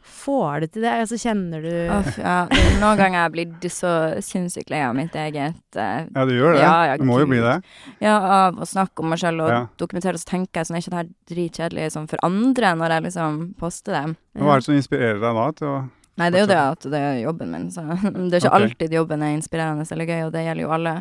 [0.02, 0.92] får du til det?
[1.02, 2.36] Altså, kjenner du Uff, ja.
[2.80, 3.92] Noen ganger har jeg blitt så
[4.24, 6.64] sinnssykt lei av mitt eget eh, Ja, du gjør det.
[6.64, 7.56] Ja, jeg, du må jo bli det.
[8.02, 9.62] Ja, av å snakke om meg selv og Ja.
[9.80, 13.06] dokumentere, så tenker jeg sånn, er ikke det her dritkjedelig sånn for andre når jeg
[13.08, 14.04] liksom poster det?
[14.36, 14.44] Ja.
[14.44, 15.80] Hva er det som inspirerer deg da til å
[16.20, 18.58] Nei, det er jo det at det er jobben min, så det er ikke okay.
[18.58, 20.94] alltid jobben er inspirerende eller gøy, og det gjelder jo alle.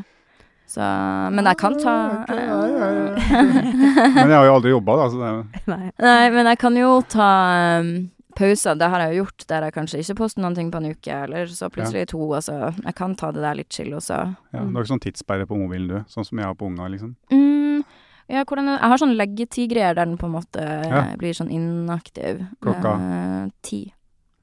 [0.71, 0.87] Så
[1.35, 3.41] Men jeg kan ta okay, ja, ja, ja.
[4.15, 5.89] Men jeg har jo aldri jobba, da, så det er Nei.
[6.05, 7.31] Nei, men jeg kan jo ta
[7.81, 7.89] um,
[8.35, 8.75] pauser.
[8.79, 11.17] Det har jeg jo gjort, der jeg kanskje ikke poster noen ting på en uke,
[11.25, 12.19] eller så plutselig to.
[12.37, 14.19] Altså, jeg kan ta det der litt chill også.
[14.53, 15.97] ja, Du har ikke sånn tidssperre på mobilen, du?
[16.07, 17.15] Sånn som jeg har på unga, liksom?
[17.31, 17.83] Mm,
[18.29, 21.15] ja, hvordan Jeg har sånn leggetid-greier der den på en måte Ja.
[21.17, 22.45] blir sånn inaktiv.
[22.61, 22.93] Klokka?
[23.45, 23.93] Eh, ti.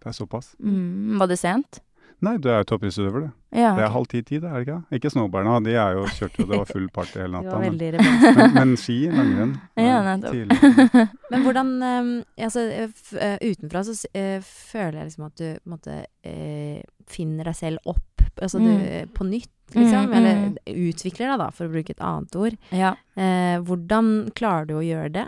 [0.01, 0.55] Det er såpass?
[0.63, 1.81] Mm, var det sent?
[2.21, 3.29] Nei, du er jo toppidrettsutøver, du.
[3.55, 3.69] Ja.
[3.79, 4.79] Det er halv ti-tid, er det ikke?
[4.99, 7.61] Ikke snowboarderne, de er jo kjørt jo, det var full party hele natta.
[7.63, 10.59] Men, men, men ski, langrenn Ja, tidlig.
[11.33, 12.11] Men hvordan eh,
[12.49, 12.65] Altså,
[13.21, 17.57] eh, utenfra så eh, føler jeg liksom at du på en måte eh, finner deg
[17.57, 19.09] selv opp, altså du, Mm.
[19.15, 20.09] på nytt, liksom.
[20.11, 20.53] Mm, Eller mm.
[20.89, 22.57] utvikler deg, da, for å bruke et annet ord.
[22.75, 22.95] ja.
[23.67, 25.25] Hvordan klarer du å gjøre det?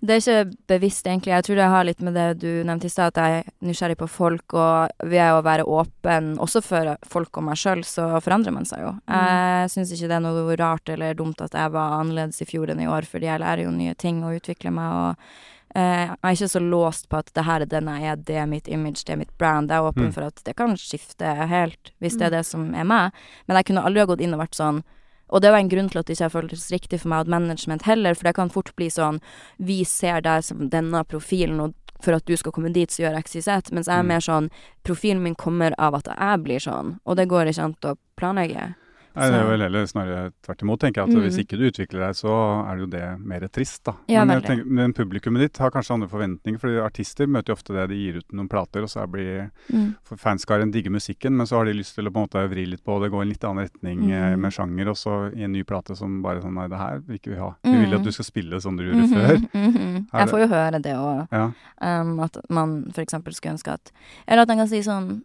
[0.00, 1.28] Det er ikke bevisst, egentlig.
[1.34, 3.98] Jeg tror det har litt med det du nevnte i stad, at jeg er nysgjerrig
[4.00, 8.54] på folk, og ved å være åpen også for folk og meg sjøl, så forandrer
[8.56, 8.94] man seg jo.
[9.12, 12.72] Jeg syns ikke det er noe rart eller dumt at jeg var annerledes i fjor
[12.72, 16.16] enn i år, fordi jeg lærer jo nye ting og utvikler meg, og eh, jeg
[16.16, 18.68] er ikke så låst på at det her er den jeg er, det er mitt
[18.72, 19.68] image, det er mitt brand.
[19.70, 20.14] Jeg er åpen Mm.
[20.16, 22.26] for at det kan skifte helt, hvis det Mm.
[22.26, 23.12] er det som er meg.
[23.46, 24.82] Men jeg kunne aldri ha gått inn og vært sånn
[25.30, 27.38] og det var en grunn til at det ikke føltes riktig for meg å ha
[27.38, 29.20] management heller, for det kan fort bli sånn
[29.58, 33.18] Vi ser deg som denne profilen, og for at du skal komme dit, så gjør
[33.18, 33.72] jeg XYZ.
[33.72, 34.06] Mens jeg er Mm.
[34.08, 34.50] mer sånn
[34.84, 38.74] Profilen min kommer av at jeg blir sånn, og det går ikke an å planlegge.
[39.20, 41.10] Nei, det er vel heller snarere tvert imot, tenker jeg.
[41.10, 41.22] At Mm.
[41.26, 42.32] hvis ikke du utvikler deg, så
[42.66, 43.94] er det jo det mer trist, da.
[44.08, 47.74] Ja, men, tenker, men publikummet ditt har kanskje andre forventninger, fordi artister møter jo ofte
[47.76, 47.88] det.
[47.90, 49.94] De gir ut noen plater, og så blir Mm.
[50.16, 52.84] fanskaren digger musikken, men så har de lyst til å på en måte vri litt
[52.84, 54.40] på det, gå i en litt annen retning eh, Mm.
[54.40, 57.18] med sjanger, og så i en ny plate som bare sånn Nei, det her vil
[57.18, 57.54] ikke vi ha.
[57.62, 57.94] Vi vil Mm.
[57.98, 59.36] at du skal spille som du gjorde før.
[59.54, 60.06] Mhm, mhm.
[60.12, 61.28] Er Jeg får jo høre det òg.
[61.32, 61.52] Ja.
[61.80, 63.92] Um, at man eksempel skulle ønske at
[64.28, 65.22] Eller at man kan si sånn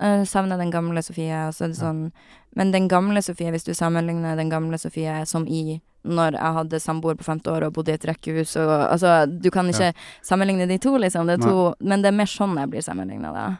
[0.00, 1.86] Jeg savner den gamle Sofie, og så er det Ja.
[1.90, 2.12] sånn
[2.56, 6.80] Men den gamle Sofie, hvis du sammenligner den gamle Sofie som i når jeg hadde
[6.80, 10.68] samboer på femte år og bodde i et rekkehus og Altså, du kan ikke sammenligne
[10.68, 11.26] de to, liksom.
[11.26, 13.56] Det to Men det er mer sånn jeg blir sammenligna, da.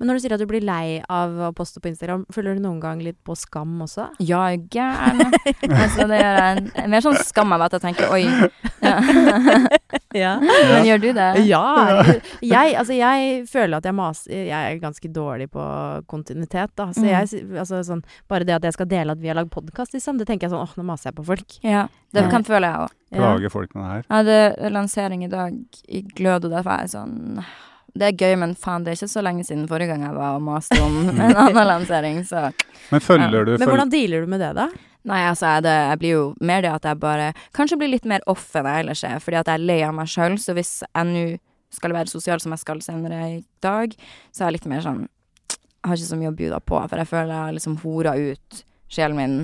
[0.00, 2.62] Men når du sier at du blir lei av å poste på Instagram, føler du
[2.64, 4.06] noen gang litt på skam også?
[4.24, 5.20] Ja, jeg er gæren.
[5.68, 6.88] altså, det gjør jeg.
[6.88, 8.24] Mer sånn skam av at jeg tenker oi.
[8.80, 8.96] Ja.
[10.16, 10.30] Ja.
[10.40, 11.26] Men gjør du det?
[11.46, 11.60] Ja,
[12.42, 15.62] jeg, altså, jeg føler at jeg maser Jeg er ganske dårlig på
[16.10, 16.88] kontinuitet, da.
[16.96, 17.10] Så Mm.
[17.12, 20.18] jeg, altså, sånn, bare det at jeg skal dele at vi har lagd podkast, liksom,
[20.18, 21.58] det tenker jeg sånn åh, nå maser jeg på folk.
[21.62, 21.84] Ja,
[22.16, 22.30] det Ja.
[22.32, 22.96] kan føle jeg òg.
[23.14, 24.04] Plager folk med det her.
[24.08, 25.54] Jeg hadde lansering i dag
[25.88, 27.44] i Glød, og derfor er jeg sånn
[27.94, 30.36] Det er gøy, men faen, det er ikke så lenge siden forrige gang jeg var
[30.38, 32.48] og maste om en annen lansering, så
[32.90, 34.68] Men følger du Men hvordan dealer du med det, da?
[35.10, 38.08] Nei, altså, jeg, det, jeg blir jo mer det at jeg bare Kanskje blir litt
[38.08, 40.54] mer off enn jeg ellers er, fordi at jeg er lei av meg sjøl, så
[40.56, 41.24] hvis jeg nå
[41.70, 43.94] skal være sosial som jeg skal senere i dag,
[44.34, 46.80] så er jeg litt mer sånn Jeg har ikke så mye å by deg på,
[46.90, 49.36] for jeg føler jeg har liksom hora ut sjelen min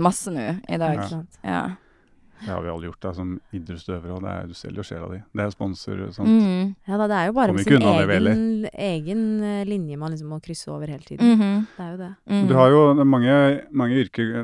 [0.00, 1.02] masse nå i dag.
[1.02, 1.18] Ja.
[1.44, 1.64] Ja.
[2.44, 5.08] Det har vi alle gjort da, som idrettsutøvere, og det er, du selger jo sjela
[5.12, 5.20] di.
[5.32, 6.28] Det er sponsor Sant?
[6.28, 6.74] Mm.
[6.88, 10.28] Ja da, det er jo bare med sin det, egen, egen eh, linje man liksom
[10.28, 11.34] må krysse over hele tiden.
[11.38, 11.66] Mhm.
[11.76, 12.10] Det er jo det.
[12.30, 12.48] Mm.
[12.48, 13.38] Du har jo mange,
[13.72, 14.34] mange yrker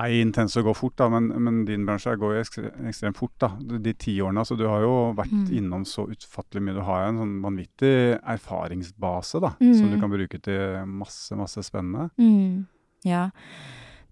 [0.00, 3.18] ei er intense og går fort, da, men, men din bransje går jo ekstre, ekstremt
[3.18, 3.34] fort.
[3.42, 4.44] da, De, ti årene.
[4.46, 5.50] Så du har jo vært Mm.
[5.58, 6.74] innom så utfattelig mye.
[6.78, 7.92] Du har jo en sånn vanvittig
[8.24, 9.90] erfaringsbase da, som Mm.
[9.94, 12.10] du kan bruke til masse, masse spennende.
[12.18, 12.66] Mm.
[13.04, 13.30] Ja.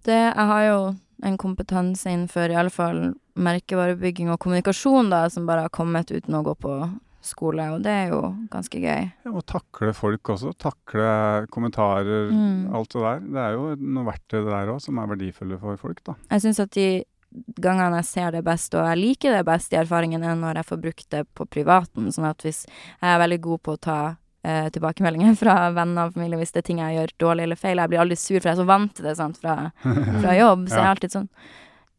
[0.05, 5.47] Det, jeg har jo en kompetanse innenfor i alle fall merkevarebygging og kommunikasjon, da, som
[5.49, 6.75] bare har kommet uten å gå på
[7.29, 8.21] skole, og det er jo
[8.53, 9.09] ganske gøy.
[9.27, 10.53] Ja, og takle folk også.
[10.57, 12.73] Takle kommentarer, Mm.
[12.75, 13.21] alt det der.
[13.21, 16.15] Det er jo noe verktøy det der òg, som er verdifulle for folk, da.
[16.31, 17.05] Jeg syns at de
[17.61, 20.65] gangene jeg ser det best, og jeg liker det best de erfaringene, er når jeg
[20.71, 22.09] får brukt det på privaten.
[22.15, 22.65] Sånn at hvis
[23.03, 26.67] jeg er veldig god på å ta tilbakemeldinger fra venner og familie hvis det er
[26.69, 27.81] ting jeg gjør dårlig eller feil.
[27.83, 29.57] Jeg blir aldri sur, for jeg er så vant til det sant, fra,
[30.23, 30.69] fra jobb.
[30.69, 31.31] Så jeg er alltid sånn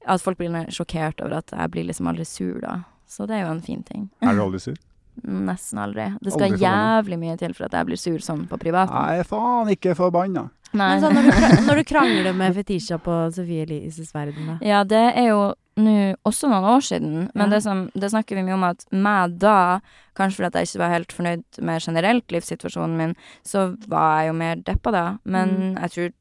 [0.10, 2.80] At folk blir sjokkert over at jeg blir liksom aldri sur, da.
[3.10, 4.08] Så det er jo en fin ting.
[4.24, 4.78] Er du aldri sur?
[5.50, 6.06] Nesten aldri.
[6.22, 8.96] Det skal Aldri jævlig mye til for at jeg blir sur sånn på privaten.
[8.96, 10.48] Nei, faen, ikke forbanna.
[10.72, 14.58] Men sånn, når, du, når du krangler med Fetisha på Sofie Elises verden, da?
[14.66, 15.42] Ja, det er jo
[15.86, 17.56] nå også noen år siden, men Ja.
[17.56, 19.80] det, som, det snakker vi mye om at meg da,
[20.16, 24.34] kanskje fordi jeg ikke var helt fornøyd med generelt livssituasjonen min, så var jeg jo
[24.34, 25.06] mer deppa da.
[25.26, 25.82] Men Mm.
[25.82, 26.14] jeg tror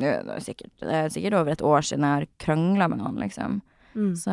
[0.00, 3.18] det er, sikkert, det er sikkert over et år siden jeg har krangla med noen,
[3.20, 3.60] liksom.
[3.96, 4.12] Mm.
[4.16, 4.30] Så,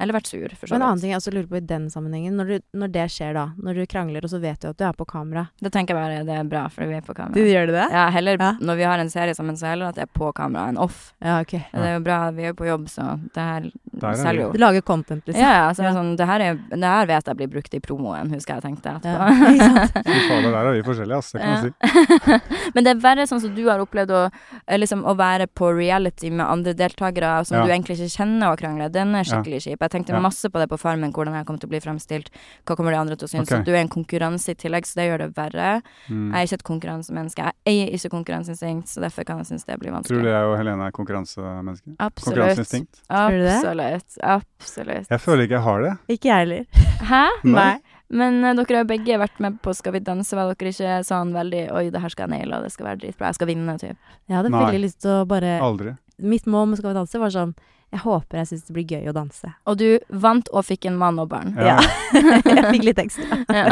[0.00, 0.76] eller vært sur, for så vidt.
[0.78, 3.34] en annen ting jeg også lurer på i den sammenhengen, når, du, når det skjer
[3.34, 5.94] da, når du krangler og så vet du at du er på kamera Da tenker
[5.94, 7.34] jeg bare det er bra, fordi vi er på kamera.
[7.34, 7.74] Du gjør det?
[7.80, 7.86] det?
[7.92, 8.52] Ja, heller Ja.
[8.60, 11.12] når vi har en serie sammen, så heller at jeg er på kamera enn off.
[11.20, 11.50] Ja, ok.
[11.72, 14.52] Det er jo bra, vi er jo på jobb, så det her er selger jo.
[14.52, 15.42] Du lager content, liksom?
[15.42, 15.92] Ja, ja, så Ja.
[15.96, 18.94] Sånn, det, her er, det her vet jeg blir brukt i promoen, husker jeg tenkte
[19.00, 19.26] etterpå.
[19.60, 19.86] Ja?
[19.90, 21.32] Fy fader, der er vi forskjellige, ass.
[21.32, 21.62] Det kan Ja.
[21.64, 21.72] jeg
[22.30, 22.70] si.
[22.74, 24.22] Men det er verre sånn som du har opplevd å,
[24.66, 27.64] eh, liksom, å være på reality med andre deltakere som Ja.
[27.66, 28.88] du egentlig ikke kjenner og krangle.
[29.00, 29.80] Den er skikkelig kjip.
[29.86, 30.20] Jeg tenkte Ja.
[30.20, 32.30] masse på det på Farmen, hvordan jeg kommer til å bli fremstilt.
[32.66, 33.48] Hva kommer de andre til å synes?
[33.48, 33.60] Okay.
[33.60, 35.82] At du er en konkurranse i tillegg, så det gjør det verre.
[36.08, 36.32] Mm.
[36.32, 37.46] Jeg er ikke et konkurransemenneske.
[37.48, 40.20] Jeg eier ikke konkurranseinstinkt, så derfor kan jeg synes det blir vanskelig.
[40.20, 41.96] Tror du jeg og Helene er konkurransemennesker?
[41.98, 42.38] Absolutt.
[42.38, 43.02] Konkurranseinstinkt?
[43.08, 43.56] Tror du det?
[43.60, 44.18] Absolutt.
[44.22, 45.08] Absolutt.
[45.10, 45.94] Jeg føler ikke jeg har det.
[46.08, 46.64] Ikke jeg heller.
[47.10, 47.24] Hæ?
[47.44, 47.72] Nei.
[48.10, 51.30] Men uh, dere har begge vært med på Skal vi danse, var dere ikke sånn
[51.36, 53.76] veldig Oi, det her skal jeg naile, og det skal være dritbra, jeg skal vinne,
[53.78, 53.96] typ.
[54.26, 54.62] Jeg hadde Nei.
[54.64, 55.94] veldig lyst til å bare Aldri.
[56.18, 57.54] Mitt mål med Skal vi danse var sånn
[57.90, 59.48] Jeg håper jeg syns det blir gøy å danse.
[59.66, 59.88] Og du
[60.22, 61.56] vant og fikk en mann og barn.
[61.58, 61.80] Ja.
[62.14, 63.40] jeg fikk litt ekstra.
[63.50, 63.64] Ja.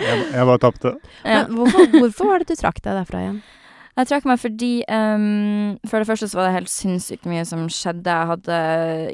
[0.00, 0.94] Jeg, jeg bare tapte.
[1.22, 1.44] Ja.
[1.50, 3.42] Hvorfor, hvorfor var det du trakk deg derfra igjen?
[3.94, 7.62] Jeg trakk meg fordi um, For det første så var det helt sinnssykt mye som
[7.70, 8.10] skjedde.
[8.10, 8.56] Jeg hadde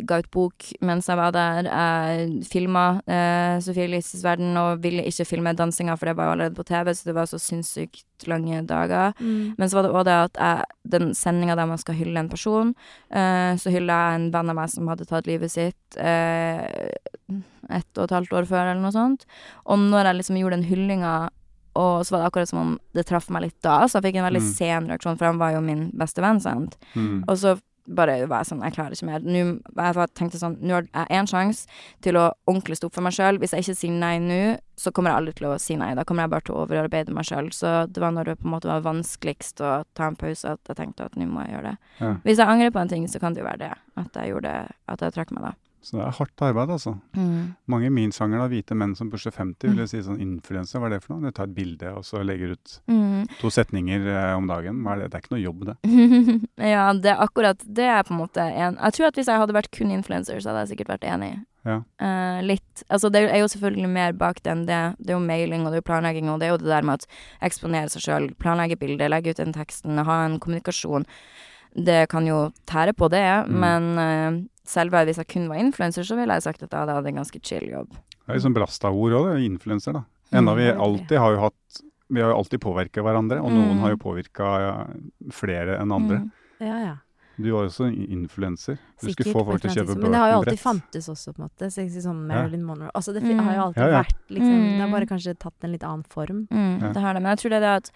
[0.09, 1.69] ga ut bok mens jeg var der.
[1.69, 6.37] Jeg filma uh, Sofie Elises verden og ville ikke filme dansinga, for det var jo
[6.37, 9.13] allerede på TV, så det var så sinnssykt lange dager.
[9.21, 12.33] Men så var det òg det at jeg, den sendinga der man skal hylle en
[12.33, 12.73] person,
[13.13, 16.65] uh, så hylla jeg en venn av meg som hadde tatt livet sitt uh,
[17.71, 19.29] ett og et halvt år før, eller noe sånt.
[19.69, 21.15] Og når jeg liksom gjorde den hyllinga,
[21.75, 24.17] og så var det akkurat som om det traff meg litt da, så jeg fikk
[24.21, 24.53] en veldig Mm.
[24.57, 26.77] sen reaksjon, for han var jo min beste venn, sant.
[26.95, 27.25] Mm.
[27.29, 27.59] Og så
[27.91, 29.21] bare var jeg sånn Jeg klarer ikke mer.
[29.21, 31.67] Nå, jeg tenkte sånn Nå har jeg én sjanse
[32.01, 33.39] til å ordentlig stå opp for meg sjøl.
[33.41, 35.95] Hvis jeg ikke sier nei nå, så kommer jeg aldri til å si nei.
[35.95, 37.51] Da kommer jeg bare til å overarbeide meg sjøl.
[37.51, 40.61] Så det var når det på en måte var vanskeligst å ta en pause, at
[40.69, 41.77] jeg tenkte at nå må jeg gjøre det.
[42.01, 42.13] Ja.
[42.23, 43.73] Hvis jeg angrer på en ting, så kan det jo være det.
[43.97, 45.53] At jeg gjorde det, at jeg trakk meg da.
[45.83, 46.93] Så det er hardt arbeid, altså.
[47.71, 50.77] Mange i min sjanger, av hvite menn som pusher 50, vil jeg si sånn influenser,
[50.81, 51.31] hva er det for noe?
[51.31, 53.27] Du tar et bilde, og så legger ut Mm.
[53.41, 54.83] to setninger eh, om dagen.
[54.85, 55.11] Hva er det?
[55.11, 55.77] Det er ikke noe jobb, det.
[56.75, 59.41] ja, det er akkurat Det er på en måte en Jeg tror at hvis jeg
[59.43, 61.33] hadde vært kun influenser, så hadde jeg sikkert vært enig.
[61.65, 61.79] Ja.
[62.01, 64.81] Uh, litt Altså, det er jo selvfølgelig mer bak det enn det.
[65.01, 66.87] Det er jo mailing, og det er jo planlegging, og det er jo det der
[66.89, 71.05] med å eksponere seg sjøl, planlegge bilder, legge ut den teksten, ha en kommunikasjon.
[71.75, 73.61] Det kan jo tære på det, Mm.
[73.61, 76.95] men eh, selve hvis jeg kun var influenser, så ville jeg sagt at jeg hadde
[76.95, 77.91] hatt en ganske chill jobb.
[77.91, 79.45] Det er liksom Brasta-ord òg.
[79.45, 80.05] Influenser, da.
[80.33, 80.81] Enda vi Mm.
[80.81, 83.79] alltid har jo hatt Vi har jo alltid påvirka hverandre, og noen Mm.
[83.81, 84.89] har jo påvirka
[85.31, 86.17] flere enn andre.
[86.19, 86.31] Mm.
[86.61, 86.97] Ja, ja.
[87.41, 88.77] Du var jo også influenser.
[89.01, 89.95] Du Sikkert skulle få folk til å kjøpe.
[90.03, 91.71] Men det har jo alltid fantes også, på en måte.
[91.71, 93.39] Så jeg sier sånn Marilyn Monroe Altså, det Mm.
[93.39, 94.03] har jo alltid Ja, ja.
[94.03, 94.93] vært liksom Det har Mm.
[94.93, 96.49] bare kanskje tatt en litt annen form.
[96.51, 96.93] Mm, Ja.
[96.93, 97.23] Det har det.
[97.23, 97.91] Men jeg tror det er det at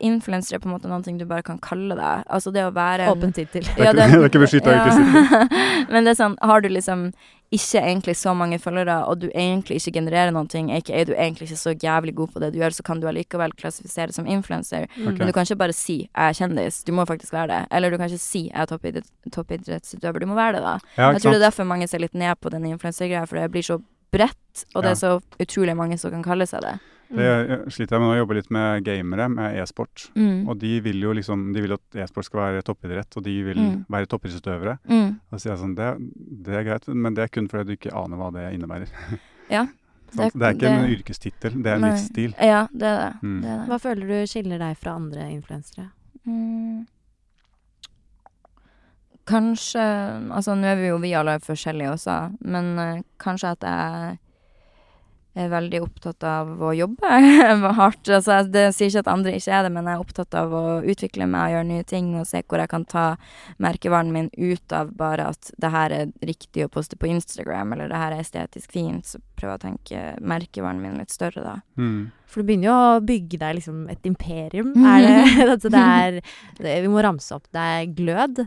[0.00, 2.24] influenser er på en måte noe du bare kan kalle deg.
[2.28, 3.62] Altså det å være en Åpen tittel.
[3.62, 5.86] Det er ikke- det er ikke beskyttet ja.
[5.92, 7.12] Men det er sånn, har du liksom
[7.52, 11.50] ikke egentlig så mange følgere, og du egentlig ikke genererer noen ting, er du egentlig
[11.50, 14.86] ikke så jævlig god på det du gjør, så kan du allikevel klassifisere som influenser.
[14.96, 15.18] Mm.
[15.18, 17.66] Men du kan ikke bare si 'jeg er kjendis', du må faktisk være det.
[17.70, 20.78] Eller du kan ikke si 'jeg er toppidrettsutøver', du må være det, da.
[20.96, 23.50] Ja, Jeg tror det er derfor mange ser litt ned på den influensergreia, for det
[23.52, 24.96] blir så bredt, og det Ja.
[24.96, 26.74] er så utrolig mange som kan kalle seg det.
[27.12, 28.12] Det jeg sliter jeg med nå.
[28.14, 30.06] Jeg jobber litt med gamere, med e-sport.
[30.16, 30.48] Mm.
[30.48, 33.58] Og de vil jo liksom De vil at e-sport skal være toppidrett, og de vil
[33.58, 33.84] Mm.
[33.90, 34.78] være toppidrettsutøvere.
[34.88, 35.20] Mm.
[35.30, 35.90] Da sier jeg sånn det,
[36.44, 38.88] det er greit, men det er kun fordi du ikke aner hva det innebærer.
[39.50, 39.66] Ja.
[40.14, 42.34] Det, det, er ikke en yrkestittel, det er en livsstil.
[42.40, 43.22] Ja, det er det.
[43.22, 43.40] Mm.
[43.42, 43.68] det, er det.
[43.68, 45.90] Hva føler du skiller deg fra andre influensere?
[46.26, 46.86] Mm.
[49.28, 49.82] Kanskje
[50.34, 54.18] Altså, nå er vi jo vi alle forskjellige også, men eh, kanskje at jeg
[55.34, 57.08] er veldig opptatt av å jobbe
[57.80, 58.08] hardt.
[58.12, 60.52] Altså, jeg- det sier ikke at andre ikke er det, men jeg er opptatt av
[60.52, 63.06] å utvikle meg og gjøre nye ting, og se hvor jeg kan ta
[63.62, 67.88] merkevaren min ut av bare at det her er riktig å poste på Instagram, eller
[67.88, 71.56] det her er estetisk fint, så prøver jeg å tenke merkevaren min litt større, da.
[71.80, 72.10] Mm.
[72.32, 74.70] For du begynner jo å bygge deg liksom et imperium.
[74.88, 76.14] Er det, altså det er
[76.56, 77.44] det, Vi må ramse opp.
[77.52, 78.40] Det er glød,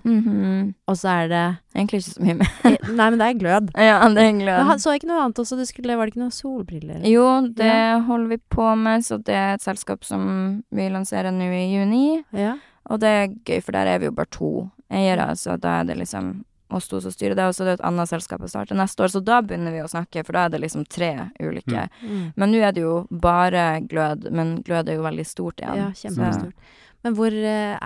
[0.90, 1.44] og så er det
[1.76, 2.52] Egentlig ikke så mye mer.
[2.96, 3.70] Nei, men det er glød.
[3.76, 4.62] ja, det er Jeg glad.
[4.70, 5.58] had- så ikke noe annet også.
[5.60, 6.75] Det skulle, var det ikke noen solbriller?
[7.06, 8.00] Jo, det Ja.
[8.00, 12.24] holder vi på med, så det er et selskap som vi lanserer nå i juni.
[12.34, 12.58] Ja.
[12.90, 15.86] Og det er gøy, for der er vi jo bare to eiere, så da er
[15.86, 18.48] det liksom oss to som styrer det, og så er det et annet selskap som
[18.50, 21.30] starter neste år, så da begynner vi å snakke, for da er det liksom tre
[21.40, 21.90] ulike.
[22.04, 22.34] Mm.
[22.36, 25.76] Men nå er det jo bare glød, men glød er jo veldig stort igjen.
[25.78, 26.54] Ja, kjempestort.
[27.04, 27.78] Men hvor eh,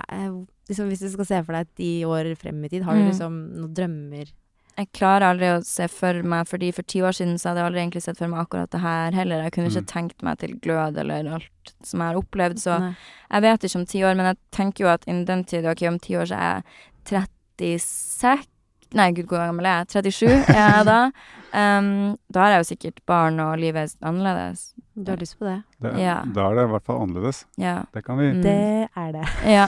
[0.68, 3.08] liksom, Hvis du skal se for deg ti år frem i tid, har du Mm.
[3.10, 4.32] liksom noen drømmer?
[4.80, 7.68] Jeg klarer aldri å se for meg, fordi for ti år siden så hadde jeg
[7.68, 9.42] aldri egentlig sett for meg akkurat det her heller.
[9.44, 9.90] Jeg kunne ikke Mm.
[9.92, 12.94] tenkt meg til glød eller alt som jeg har opplevd, så Nei.
[13.30, 15.82] Jeg vet ikke om ti år, men jeg tenker jo at innen den tid, ok,
[15.88, 16.62] om ti år så er
[17.10, 17.26] jeg
[17.58, 18.46] 36
[18.92, 20.02] Nei, gud, hvor gammel er jeg?
[20.02, 21.10] 37 er jeg da.
[21.50, 24.68] Um, da har jeg jo sikkert barn, og livet er annerledes.
[24.94, 25.56] Du har lyst på det?
[25.82, 26.20] Det, Ja.
[26.24, 27.40] Da er det i hvert fall annerledes.
[27.58, 27.82] Ja.
[27.92, 28.42] Det kan vi Mm.
[28.42, 29.26] Det er det.
[29.50, 29.66] ja.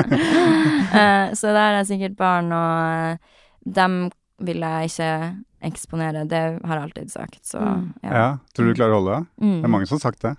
[0.00, 3.16] uh, så da har jeg sikkert barn, og eh,
[3.64, 4.10] dem
[4.44, 5.10] vil jeg ikke
[5.64, 6.24] eksponere.
[6.28, 7.92] Det har jeg alltid sagt, så Mm.
[8.02, 8.10] Ja.
[8.14, 8.38] ja.
[8.54, 9.26] Tror du du klarer å holde det?
[9.46, 9.60] Mm.
[9.60, 10.34] Det er mange som har sagt det.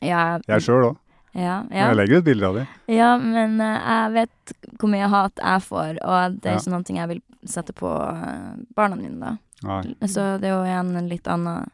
[0.00, 0.96] Ja, Jeg sjøl òg.
[1.34, 1.88] ja, ja.
[1.88, 2.66] Jeg legger ut bilder av dem.
[2.88, 6.58] Ja, men uh, jeg vet hvor mye hat jeg får, og det er Ja.
[6.58, 9.36] ikke noe jeg vil sette på eh, barna mine, da.
[9.62, 9.94] Nei.
[10.06, 11.68] Så det er jo igjen en litt annen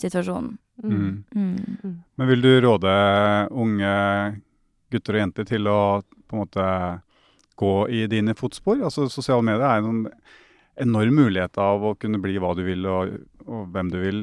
[0.00, 0.58] situasjon.
[0.82, 1.24] Mm.
[1.34, 2.02] Mm.
[2.16, 4.40] Men vil du råde unge
[4.90, 6.66] gutter og jenter til å på en måte
[7.58, 8.78] gå i dine fotspor?
[8.82, 10.06] Altså Sosiale medier er en
[10.80, 14.22] enorm mulighet av å kunne bli hva du vil og, og hvem du vil.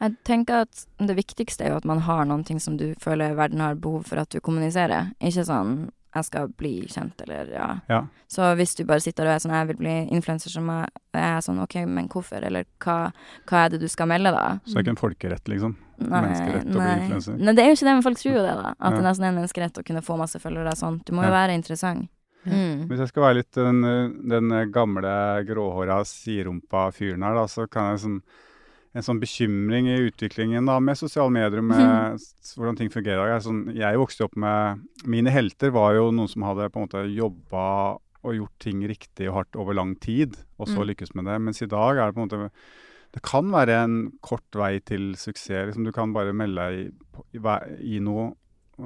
[0.00, 3.34] Jeg tenker at det viktigste er jo at man har noen ting som du føler
[3.36, 5.12] verden har behov for at du kommuniserer.
[5.20, 7.80] Ikke sånn 'jeg skal bli kjent', eller ja.
[7.88, 8.06] Ja.
[8.26, 11.38] Så hvis du bare sitter og er sånn 'jeg vil bli influenser', som jeg er
[11.40, 13.12] sånn 'ok, men hvorfor', eller hva,
[13.46, 14.58] hva er det du skal melde, da?
[14.64, 15.76] Så det er ikke en folkerett, liksom.
[16.00, 17.38] Nei, menneskerett å bli influenser?
[17.38, 18.68] Nei, det er jo ikke det, men folk tror jo det, da.
[18.80, 18.96] At Ja.
[18.96, 21.04] det nesten er en menneskerett å kunne få masse følgere og sånt.
[21.04, 21.46] Du må jo Ja.
[21.46, 22.08] være interessant.
[22.44, 22.86] Mm.
[22.88, 23.82] Hvis jeg skal være litt den,
[24.30, 25.10] den gamle
[25.48, 28.22] gråhåra siderumpa fyren her, da, så kan jeg sånn
[28.90, 31.78] en sånn bekymring i utviklingen da, med sosiale medier, med
[32.18, 32.22] mm.
[32.58, 33.36] hvordan ting fungerer.
[33.36, 36.80] Jeg, dag sånn, jeg vokste opp med Mine helter var jo noen som hadde på
[36.80, 37.64] en måte jobba
[38.20, 40.88] og gjort ting riktig og hardt over lang tid, og så Mm.
[40.90, 41.38] lykkes med det.
[41.40, 42.50] Mens i dag er det på en måte
[43.12, 45.66] Det kan være en kort vei til suksess.
[45.66, 46.92] Liksom, du kan bare melde deg
[47.34, 48.34] i, i, i noe,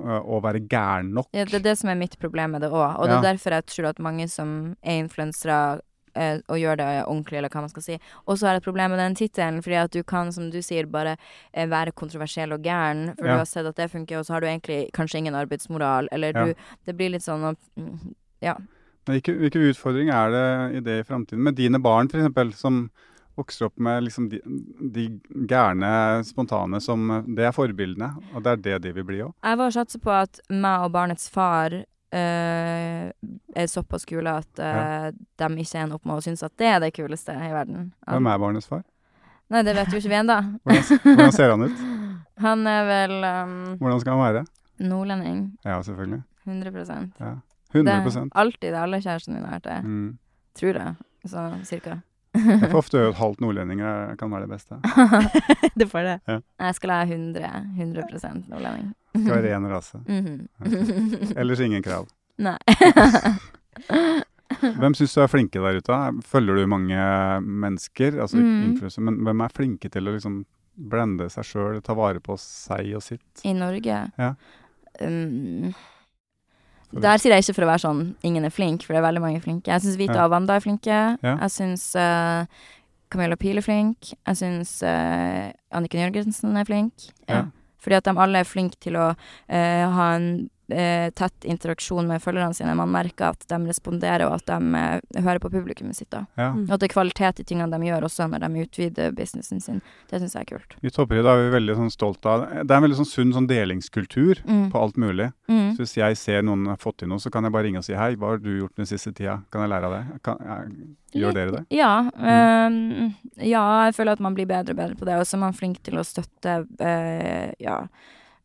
[0.03, 1.29] å være gæren nok.
[1.33, 3.19] Ja, det er det som er mitt problem med det òg, og det Ja.
[3.19, 5.81] er derfor jeg tror at mange som er influensere
[6.17, 8.99] eh, og gjør det ordentlig, eller hva man skal si, også har et problem med
[9.01, 11.17] den tittelen, fordi at du kan, som du sier, bare
[11.53, 13.33] eh, være kontroversiell og gæren, for Ja.
[13.33, 16.33] du har sett at det funker, og så har du egentlig kanskje ingen arbeidsmoral, eller
[16.33, 16.55] du
[16.87, 18.55] Det blir litt sånn mm, Ja.
[19.07, 21.39] Hvilke, hvilke utfordringer er det i det i framtiden?
[21.43, 22.91] Med dine barn, f.eks., som
[23.37, 24.41] vokser opp med liksom de,
[24.95, 25.07] de
[25.51, 25.91] gærne,
[26.27, 29.35] spontane som Det er forbildene, og det er det de vil bli òg.
[29.43, 35.11] Jeg var satser på at meg og barnets far eh, er såpass kule at eh,
[35.13, 37.93] de ikke ender opp med å synes at det er det kuleste i verden.
[38.07, 38.85] Hvem er barnets far?
[39.53, 40.39] Nei, det vet jo ikke vi ennå.
[40.65, 41.83] Hvordan, hvordan ser han ut?
[42.45, 44.41] Han er vel um, Hvordan skal han være?
[44.83, 45.43] nordlending.
[45.63, 46.23] Ja, selvfølgelig.
[46.49, 47.35] 100% Ja.
[47.75, 49.79] Det er alltid det alle kjærestene mine har vært det.
[49.85, 50.19] mm.
[50.55, 50.95] Tror jeg.
[51.27, 52.01] Så cirka.
[52.35, 54.79] Jeg får ofte høre at halvt nordlendinger kan være det beste.
[55.79, 56.17] det får det.
[56.61, 58.89] Jeg skal ha 100, 100% nordlending.
[59.15, 60.01] Skal være ren rase.
[60.09, 61.37] Mhm.
[61.39, 62.09] Ellers ingen krav.
[62.43, 62.57] Nei.
[64.65, 65.97] Hvem syns du er flinke der ute?
[66.29, 66.99] Følger du mange
[67.43, 68.79] mennesker, altså Mm.
[69.07, 70.45] men hvem er flinke til å liksom
[70.77, 73.23] blende seg sjøl, ta vare på seg og sitt?
[73.45, 74.35] I Norge Ja.
[75.01, 75.73] um,
[77.03, 79.23] Der sier jeg ikke for å være sånn ingen er flink, for det er veldig
[79.25, 79.71] mange flinke.
[79.73, 80.25] Jeg syns Vita Ja.
[80.25, 81.01] og Wanda er flinke.
[81.23, 81.35] Ja.
[81.41, 82.45] Jeg syns uh,
[83.11, 84.13] Camilla Pil er flink.
[84.27, 86.93] Jeg syns uh, Anniken Jørgensen er flink.
[87.29, 87.45] Ja.
[87.83, 92.23] Fordi at de alle er flinke til å uh, ha en eh, tett interaksjon med
[92.23, 92.75] følgerne sine.
[92.79, 96.11] Man merker at de responderer, og at de eh, hører på publikummet sitt.
[96.11, 96.25] da.
[96.39, 96.53] Ja.
[96.55, 96.65] Mm.
[96.69, 99.83] Og at det er kvalitet i tingene de gjør, også når de utvider businessen sin.
[100.11, 100.77] Det syns jeg er kult.
[100.83, 103.49] I Topprid er vi veldig sånn stolt av Det er en veldig sånn sunn sånn
[103.51, 104.71] delingskultur Mm.
[104.73, 105.31] på alt mulig.
[105.49, 105.75] Mm.
[105.77, 107.85] Så hvis jeg ser noen har fått til noe, så kan jeg bare ringe og
[107.85, 109.43] si hei, hva har du gjort den siste tida?
[109.53, 110.21] Kan jeg lære av det?
[110.23, 111.63] Kan, jeg, gjør dere det?
[111.71, 112.11] Ja.
[112.19, 115.17] ehm, ja, jeg føler at man blir bedre og bedre på det.
[115.21, 117.81] Og så er man flink til å støtte eh, Ja.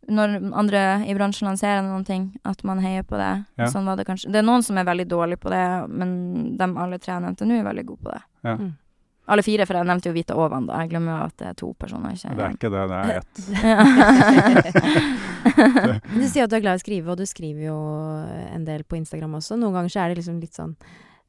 [0.09, 3.31] Når andre i bransjen lanserer noen ting, at man heier på det.
[3.59, 3.69] Ja.
[3.71, 4.31] Sånn var det kanskje.
[4.33, 6.13] Det er noen som er veldig dårlige på det, men
[6.59, 8.23] de alle tre jeg nevnte nå, er veldig gode på det.
[8.47, 8.55] Ja.
[8.59, 8.71] Mm.
[9.29, 10.79] Alle fire, for jeg nevnte jo Vita og Wanda.
[10.81, 12.15] Jeg glemmer jo at det er to personer.
[12.17, 13.33] Ikke Det er ikke det, det er ett.
[16.19, 17.77] Du sier at du er glad i å skrive, og du skriver jo
[18.49, 19.57] en del på Instagram også.
[19.59, 20.73] Noen ganger så er det liksom litt sånn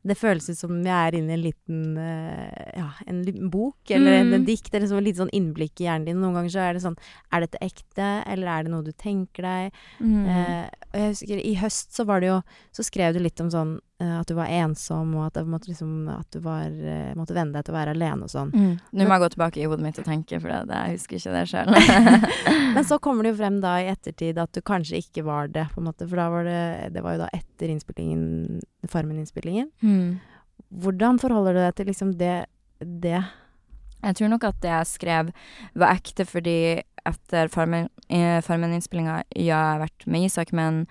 [0.03, 3.91] Det føles ut som jeg er inne i en liten eh, Ja, en liten bok
[3.91, 4.35] eller en, Mm.
[4.35, 6.21] en dikt, eller liksom litt sånn innblikk i hjernen din.
[6.23, 6.97] Noen ganger så er det sånn
[7.33, 9.73] Er dette ekte, eller er det noe du tenker deg?
[10.01, 10.25] Mm.
[10.27, 12.37] Eh, og jeg husker i høst så var det jo
[12.75, 16.09] Så skrev du litt om sånn eh, at du var ensom, og at, måtte liksom,
[16.11, 18.51] at du var, eh, måtte venne deg til å være alene og sånn.
[18.51, 18.73] Mm.
[18.97, 21.21] Nå må jeg gå tilbake i hodet mitt og tenke, for det, det, jeg husker
[21.21, 21.73] ikke det sjøl.
[22.77, 25.69] Men så kommer det jo frem da i ettertid at du kanskje ikke var det,
[25.75, 26.09] på en måte.
[26.09, 26.63] For da var det
[26.97, 28.61] Det var jo da etter innspillingen,
[28.91, 29.71] Farmen-innspillingen.
[29.85, 30.11] mm.
[30.71, 32.35] Hvordan forholder du deg til liksom det,
[32.79, 33.19] det?
[34.01, 35.31] Jeg tror nok at det jeg skrev
[35.77, 36.59] var ekte fordi
[37.07, 40.87] etter Farmen- eh, Farmen-innspillinga, ja, jeg har vært med Isak, men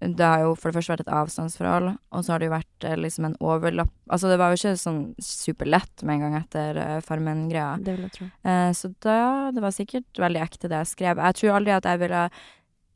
[0.00, 2.84] det har jo for det første vært et avstandsforhold, og så har det jo vært
[2.84, 6.76] eh, liksom en overlapp Altså det var jo ikke sånn superlett med en gang etter
[6.76, 7.78] eh, Farmen-greia.
[7.82, 8.26] Det vil jeg tro.
[8.44, 11.16] Eh, så da Det var sikkert veldig ekte det jeg skrev.
[11.16, 12.30] Jeg tror aldri at jeg ville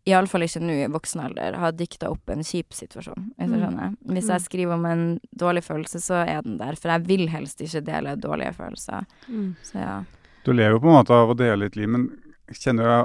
[0.08, 3.60] Iallfall ikke nå i voksen alder, ha dikta opp en kjip situasjon, hvis jeg Mm.
[3.60, 3.96] skjønner.
[4.08, 4.32] Hvis Mm.
[4.32, 6.74] jeg skriver om en dårlig følelse, så er den der.
[6.76, 9.04] For jeg vil helst ikke dele dårlige følelser.
[9.62, 10.04] Så ja.
[10.44, 12.08] Du lever jo på en måte av å dele ditt liv, men
[12.52, 12.98] kjenner jo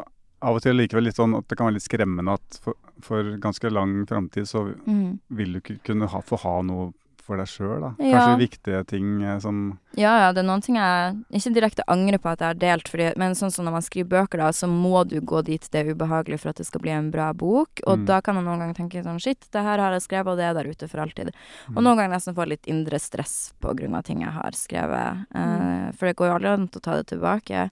[0.45, 3.23] av og til likevel litt sånn at det kan være litt skremmende at for, for
[3.41, 5.19] ganske lang framtid så Mm.
[5.29, 6.91] vil du ikke kunne ha, få ha noe
[7.25, 7.89] for deg sjøl, da.
[8.05, 8.19] Ja.
[8.19, 12.19] Kanskje viktige ting eh, som Ja, ja, det er noen ting jeg ikke direkte angrer
[12.21, 14.67] på at jeg har delt, fordi, men sånn som når man skriver bøker, da, så
[14.69, 17.81] må du gå dit det er ubehagelig for at det skal bli en bra bok.
[17.87, 18.05] Og Mm.
[18.05, 20.45] da kan man noen ganger tenke sånn shit, det her har jeg skrevet, og det
[20.45, 21.29] er der ute for alltid.
[21.69, 21.83] Og Mm.
[21.83, 25.25] noen ganger nesten få litt indre stress på grunn av ting jeg har skrevet.
[25.33, 27.69] Eh, for det går jo aldri an å ta det tilbake.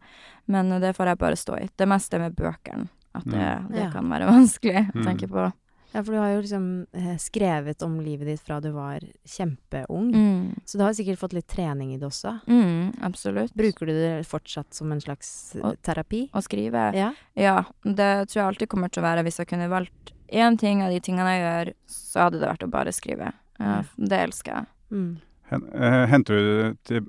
[0.47, 1.70] Men det får jeg bare stå i.
[1.78, 2.88] Det meste med bøkene.
[3.16, 3.68] At det, Mm.
[3.72, 3.89] det Ja.
[3.91, 5.06] kan være vanskelig å Mm.
[5.06, 5.54] tenke på.
[5.94, 6.64] Ja, for du har jo liksom
[6.98, 10.08] eh, skrevet om livet ditt fra du var kjempeung.
[10.16, 10.56] Mm.
[10.66, 12.39] Så du har sikkert fått litt trening i det også.
[12.50, 13.54] Mm, absolutt.
[13.54, 16.24] Bruker du det fortsatt som en slags eh, Og- terapi?
[16.34, 16.88] Å skrive.
[16.98, 17.12] Ja.
[17.38, 19.24] Ja, det tror jeg alltid kommer til å være.
[19.28, 22.66] Hvis jeg kunne valgt én ting av de tingene jeg gjør, så hadde det vært
[22.66, 23.32] å bare skrive.
[23.62, 24.66] Ja, det elsker jeg.
[24.91, 25.12] Mm.
[25.54, 27.06] eh, Henter du til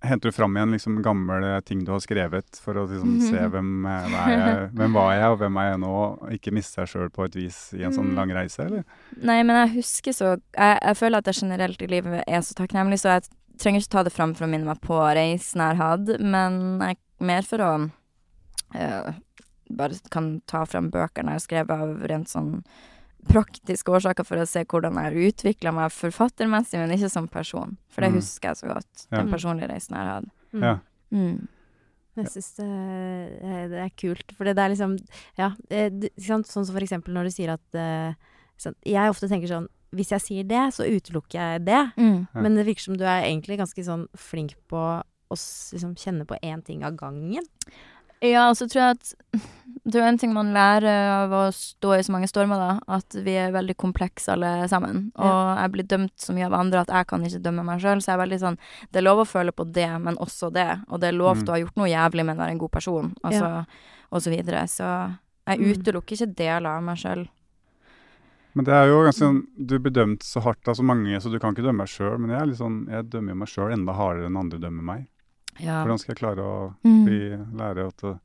[0.00, 3.70] Henter du fram igjen liksom gamle ting du har skrevet, for å liksom se hvem,
[3.90, 5.90] eh, er jeg, hvem var jeg, og hvem er jeg nå?
[6.22, 8.14] og Ikke miste seg sjøl på et vis i en sånn Mm.
[8.14, 8.84] lang reise, eller?
[9.20, 12.54] Nei, men jeg husker så Jeg, jeg føler at jeg generelt i livet er så
[12.54, 13.28] takknemlig, så jeg
[13.58, 16.78] trenger ikke ta det fram for å minne meg på reisen jeg har hatt, men
[16.80, 17.72] jeg, mer for å
[18.74, 19.12] eh,
[19.70, 22.62] Bare kan ta fram bøkene jeg har skrevet av rent sånn
[23.28, 27.76] praktiske årsaker for å se hvordan jeg har utvikla meg forfattermessig, men ikke som person.
[27.88, 28.18] For det Mm.
[28.20, 29.18] husker jeg så godt, Ja.
[29.22, 30.28] den personlige reisen jeg har hatt.
[30.52, 30.62] Mm.
[30.62, 30.78] Ja.
[31.12, 31.48] Mm.
[32.18, 34.98] Jeg syns det, det er kult, for det er liksom
[35.38, 38.14] Ja, eh, det- sånn som for eksempel når du sier at eh,
[38.58, 41.92] sånn, Jeg ofte tenker sånn Hvis jeg sier det, så utelukker jeg det.
[41.96, 42.28] Mm.
[42.34, 44.76] Men det virker som du er egentlig ganske sånn flink på
[45.30, 45.32] å
[45.72, 47.42] liksom kjenne på én ting av gangen.
[48.24, 49.14] Ja, og så tror jeg at
[49.88, 52.96] det er jo en ting man lærer av å stå i så mange stormer, da.
[52.98, 55.06] At vi er veldig komplekse alle sammen.
[55.16, 58.02] Og jeg blir dømt så mye av andre at jeg kan ikke dømme meg sjøl.
[58.02, 58.58] Så jeg er veldig sånn
[58.92, 60.68] Det er lov å føle på det, men også det.
[60.90, 61.46] Og det er lov Mm.
[61.46, 63.14] å ha gjort noe jævlig, men være en god person.
[63.24, 63.66] Altså,
[64.12, 64.66] og så videre.
[64.68, 65.16] Så
[65.46, 65.72] jeg Mm.
[65.72, 67.28] utelukker ikke deler av meg sjøl.
[68.54, 71.30] Men det er jo ganske sånn Du blir dømt så hardt av så mange, så
[71.30, 72.18] du kan ikke dømme deg sjøl.
[72.18, 75.06] Men jeg er litt sånn Jeg dømmer meg sjøl enda hardere enn andre dømmer meg.
[75.60, 75.82] Ja.
[75.84, 77.04] Hvordan skal jeg klare å Mm.
[77.04, 77.20] bli,
[77.58, 78.18] lære at jeg-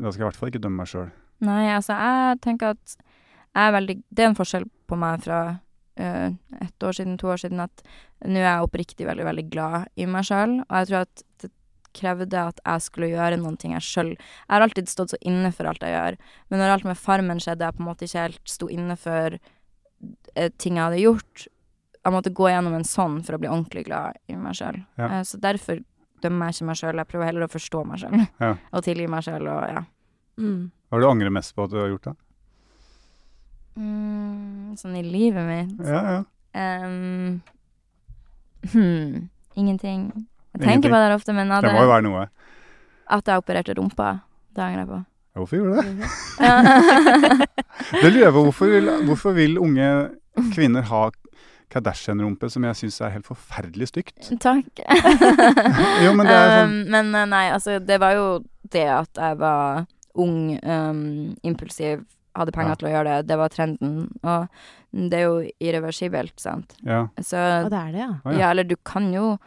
[0.00, 1.10] Da skal jeg i hvert fall ikke dømme meg sjøl.
[1.40, 2.96] Nei, altså, jeg tenker at
[3.54, 5.60] jeg er veldig Det er en forskjell på meg fra
[5.98, 6.30] uh,
[6.62, 7.82] ett år siden, to år siden, at
[8.24, 11.50] nå er jeg oppriktig veldig, veldig glad i meg sjøl, og jeg tror at det
[11.92, 15.52] krevde at jeg skulle gjøre noen ting jeg sjøl Jeg har alltid stått så inne
[15.52, 16.16] for alt jeg gjør,
[16.50, 19.34] men når alt med Farmen skjedde, jeg på en måte ikke helt sto inne for
[19.34, 21.46] uh, ting jeg hadde gjort
[22.04, 24.80] Jeg måtte gå gjennom en sånn for å bli ordentlig glad i meg sjøl.
[24.96, 25.06] Ja.
[25.06, 25.84] Uh, så derfor
[26.22, 28.16] dømmer jeg ikke meg sjøl, jeg prøver heller å forstå meg sjøl.
[28.44, 28.52] Ja.
[28.72, 29.82] og tilgi meg sjøl og ja.
[30.40, 30.60] Mm.
[30.88, 32.14] Hva er det du angrer mest på at du har gjort det?
[33.76, 36.18] Mm, sånn i livet mitt Ja, ja.
[36.52, 37.38] Um,
[38.68, 40.02] hmm, Ingenting.
[40.12, 40.66] Jeg Ingenting.
[40.68, 42.26] tenker på det ofte, men at, Det må jo være noe.
[43.08, 44.10] at jeg opererte rumpa,
[44.52, 44.98] det angrer jeg på.
[45.40, 46.10] Hvorfor gjorde du det?
[48.02, 48.42] Det lurer jeg på.
[48.50, 49.88] Hvorfor vil, hvorfor vil unge
[50.52, 51.06] kvinner ha
[51.72, 54.18] Kardashian-rumpe, som jeg syns er helt forferdelig stygt?
[54.42, 54.82] Takk.
[56.04, 58.26] Jo, men det er sånn Um, men eh, nei, altså, det var jo
[58.72, 59.84] det at jeg var
[60.20, 61.02] ung, um,
[61.48, 62.04] impulsiv,
[62.36, 62.78] hadde penger Ja.
[62.80, 63.26] til å gjøre det.
[63.32, 63.96] Det var trenden.
[64.22, 64.46] Og
[64.92, 66.76] det er jo irreversibelt, sant.
[66.84, 67.06] Ja.
[67.20, 68.10] Så Og det er det, ja.
[68.24, 68.38] Ja.
[68.38, 69.38] Ja, eller du kan jo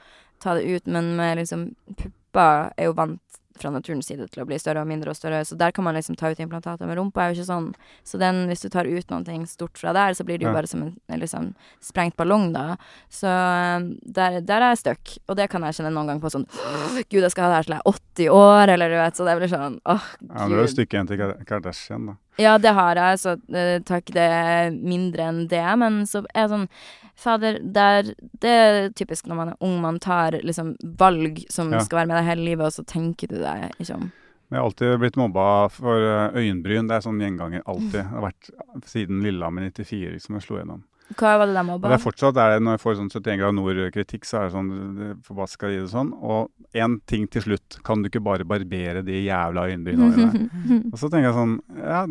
[0.41, 3.21] ta det ut, men med liksom Pupper er jo vant
[3.59, 5.95] fra naturens side til å bli større og mindre og større, så der kan man
[5.97, 6.87] liksom ta ut implantater.
[6.87, 7.69] med rumpa er jo ikke sånn.
[8.03, 10.67] Så den, hvis du tar ut noe stort fra der, så blir det jo bare
[10.67, 11.53] som en, en liksom
[11.83, 12.75] sprengt ballong, da.
[13.09, 15.15] Så um, der, der er jeg stuck.
[15.29, 16.47] Og det kan jeg kjenne noen gang på sånn
[17.09, 19.17] Gud, jeg skal ha det her til jeg er 80 år, eller du vet.
[19.17, 20.75] Så det blir sånn åh, ja men det er jo gud.
[20.75, 22.19] stykket igjen til Kardashian, da.
[22.41, 25.63] Ja, det har jeg, så uh, takk, det er mindre enn det.
[25.79, 26.69] Men så er det sånn
[27.15, 28.09] Fader, der,
[28.43, 31.79] det er typisk når man er ung, man tar liksom valg som Ja.
[31.79, 34.09] skal være med deg hele livet, og så tenker du deg ikke om.
[34.51, 36.89] Jeg har alltid blitt mobba for eh, øyenbryn.
[36.91, 37.63] Det er sånn gjenganger.
[37.65, 37.95] Alltid.
[37.95, 38.51] Det har vært
[38.85, 40.83] siden Lillehammer 94 liksom, jeg slo gjennom.
[41.13, 41.89] Hva var det de mobba?
[41.91, 44.55] det er fortsatt er det, Når jeg får sånn 71 grader nord-kritikk, så er det
[44.55, 44.71] sånn
[45.27, 46.09] Forbaska i det sånn.
[46.17, 47.77] Og én ting til slutt.
[47.85, 50.81] Kan du ikke bare barbere de jævla øyenbrynene dine?
[50.91, 52.01] Og så tenker jeg sånn Ja,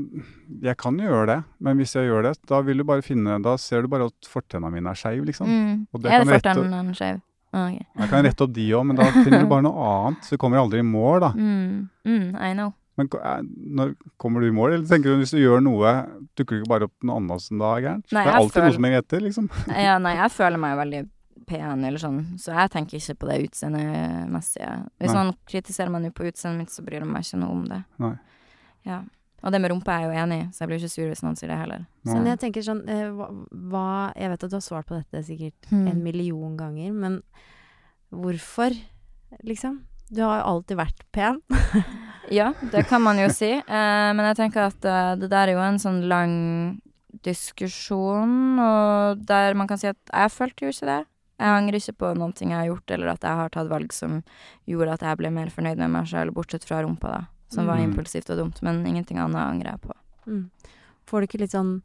[0.70, 3.40] jeg kan jo gjøre det, men hvis jeg gjør det, da vil du bare finne
[3.42, 5.50] Da ser du bare at fortenna mine er skeive, liksom.
[5.50, 5.74] mm.
[5.92, 7.22] Og det Er det fortennene skeiv?
[7.54, 7.84] Okay.
[8.00, 10.24] Jeg kan rette opp de òg, men da finner du bare noe annet.
[10.26, 11.28] Så du kommer aldri i mål, da.
[11.38, 11.84] Mm.
[12.02, 12.72] Mm, I know.
[12.96, 14.72] Men når kommer du i mål?
[14.76, 15.94] Eller tenker du hvis du gjør noe,
[16.38, 18.12] dukker du ikke bare opp noe annet som da er gærent?
[18.14, 19.48] Nei, det er alltid føler- noe som henger etter, liksom.
[19.88, 21.02] Ja, nei, jeg føler meg veldig
[21.46, 24.70] pen, eller sånn, så jeg tenker ikke på det utseendemessige.
[25.02, 25.24] Hvis Nei.
[25.24, 27.80] noen kritiserer meg nå på utseendet mitt, så bryr de meg ikke noe om det.
[28.00, 28.14] Nei.
[28.86, 29.02] Ja.
[29.44, 31.20] Og det med rumpa er jeg jo enig i, så jeg blir ikke sur hvis
[31.26, 31.82] noen sier det heller.
[32.06, 35.20] Så Men jeg tenker sånn eh, hva Jeg vet at du har svart på dette
[35.26, 35.88] sikkert Mm.
[35.90, 37.18] en million ganger, men
[38.14, 38.72] hvorfor,
[39.44, 39.82] liksom?
[40.10, 41.42] Du har jo alltid vært pen.
[42.32, 43.50] Ja, det kan man jo si.
[43.52, 46.80] Eh, men jeg tenker at eh, det der er jo en sånn lang
[47.24, 51.00] diskusjon, og der man kan si at jeg følte jo ikke det.
[51.40, 53.92] Jeg angrer ikke på noen ting jeg har gjort, eller at jeg har tatt valg
[53.92, 54.20] som
[54.70, 57.22] gjorde at jeg ble mer fornøyd med meg sjøl, bortsett fra rumpa, da.
[57.50, 57.90] Som var Mm.
[57.92, 59.92] impulsivt og dumt, men ingenting annet angrer jeg på.
[60.26, 60.50] Mm.
[61.06, 61.82] Får du ikke litt sånn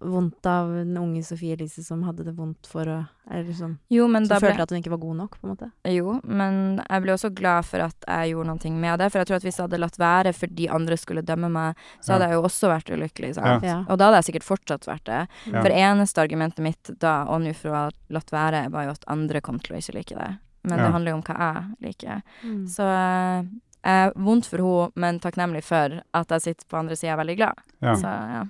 [0.00, 2.98] vondt av den unge Sofie Elise som hadde det vondt for å
[3.30, 5.46] Eller sånn Jo, men Som da ble følte at hun ikke var god nok, på
[5.46, 5.68] en måte?
[5.92, 9.10] Jo, men jeg ble også glad for at jeg gjorde noe med det.
[9.12, 12.14] For jeg tror at hvis jeg hadde latt være fordi andre skulle dømme meg, så
[12.16, 12.28] hadde Ja.
[12.30, 13.34] jeg jo også vært ulykkelig.
[13.36, 13.62] Sant?
[13.62, 13.78] Ja.
[13.88, 15.20] Og da hadde jeg sikkert fortsatt vært det.
[15.52, 15.62] Ja.
[15.62, 19.04] For eneste argumentet mitt da, og nå for å ha latt være, var jo at
[19.06, 20.38] andre kom til å ikke like det.
[20.64, 20.84] Men Ja.
[20.86, 21.36] det handler jo om hva
[21.80, 22.22] jeg liker.
[22.44, 22.66] Mm.
[22.68, 23.44] Så eh,
[23.84, 27.36] jeg er vondt for henne, men takknemlig for at jeg sitter på andre sida veldig
[27.36, 27.54] glad.
[27.80, 27.94] Ja.
[27.94, 28.44] Så ja.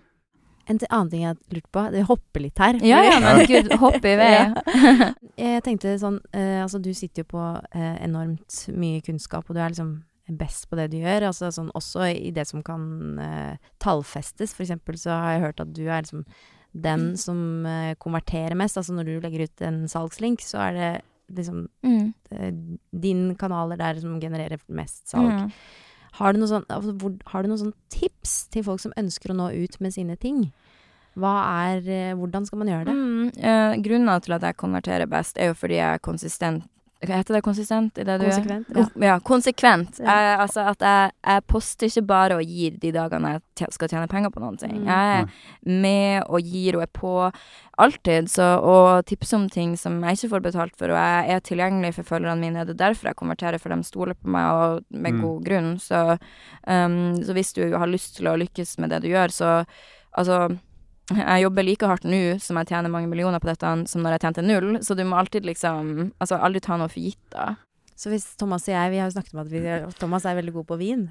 [0.71, 2.79] En annen ting jeg har lurt på, det hopper litt her.
[2.87, 4.29] Ja ja, men gud, hopp i vei.
[4.39, 5.09] Ja.
[5.41, 7.43] Jeg tenkte sånn eh, Altså, du sitter jo på
[7.75, 9.93] eh, enormt mye kunnskap, og du er liksom
[10.39, 11.25] best på det du gjør.
[11.31, 12.85] Altså sånn også i det som kan
[13.19, 14.53] eh, tallfestes.
[14.55, 16.23] For eksempel så har jeg hørt at du er liksom
[16.71, 18.79] den som eh, konverterer mest.
[18.79, 20.91] Altså når du legger ut en salgslink, så er det
[21.41, 22.13] liksom Mm.
[22.31, 22.53] eh,
[22.93, 25.31] din kanaler der som genererer mest salg.
[25.31, 25.53] Mm.
[26.19, 29.31] Har du noen sånn, altså, hvor, har du noen sånn tips til folk som ønsker
[29.31, 30.53] å nå ut med sine ting?
[31.19, 31.35] Hva
[31.67, 32.95] er eh, Hvordan skal man gjøre det?
[32.95, 36.69] Mm, eh, grunnen til at jeg konverterer best, er jo fordi jeg er konsistent
[37.01, 37.43] Hva heter det?
[37.43, 38.89] Konsistent i det du Konsekvent, gjør?
[39.01, 39.07] ja.
[39.09, 39.99] Ja, konsekvent.
[40.05, 40.05] Ja.
[40.21, 43.31] Jeg, altså at jeg, jeg poster ikke bare og gir de dagene
[43.61, 44.75] jeg skal tjene penger på noen ting.
[44.83, 44.87] Mm.
[44.87, 47.15] Jeg er med og gir og er på
[47.81, 51.41] alltid, så og tipser om ting som jeg ikke får betalt for, og jeg er
[51.49, 52.67] tilgjengelig for følgerne mine.
[52.69, 55.21] Det er derfor jeg konverterer, for de stoler på meg, og med Mm.
[55.25, 55.71] god grunn.
[55.81, 56.19] Så,
[56.69, 59.65] um, så hvis du har lyst til å lykkes med det du gjør, så
[60.13, 60.59] altså
[61.17, 64.27] jeg jobber like hardt nå som jeg tjener mange millioner på dette, som når jeg
[64.27, 67.55] tjente null, så du må alltid liksom Altså aldri ta noe for gitt, da.
[68.01, 69.61] Så hvis Thomas og jeg Vi har jo snakket om at vi,
[70.01, 71.03] Thomas er veldig god på vin.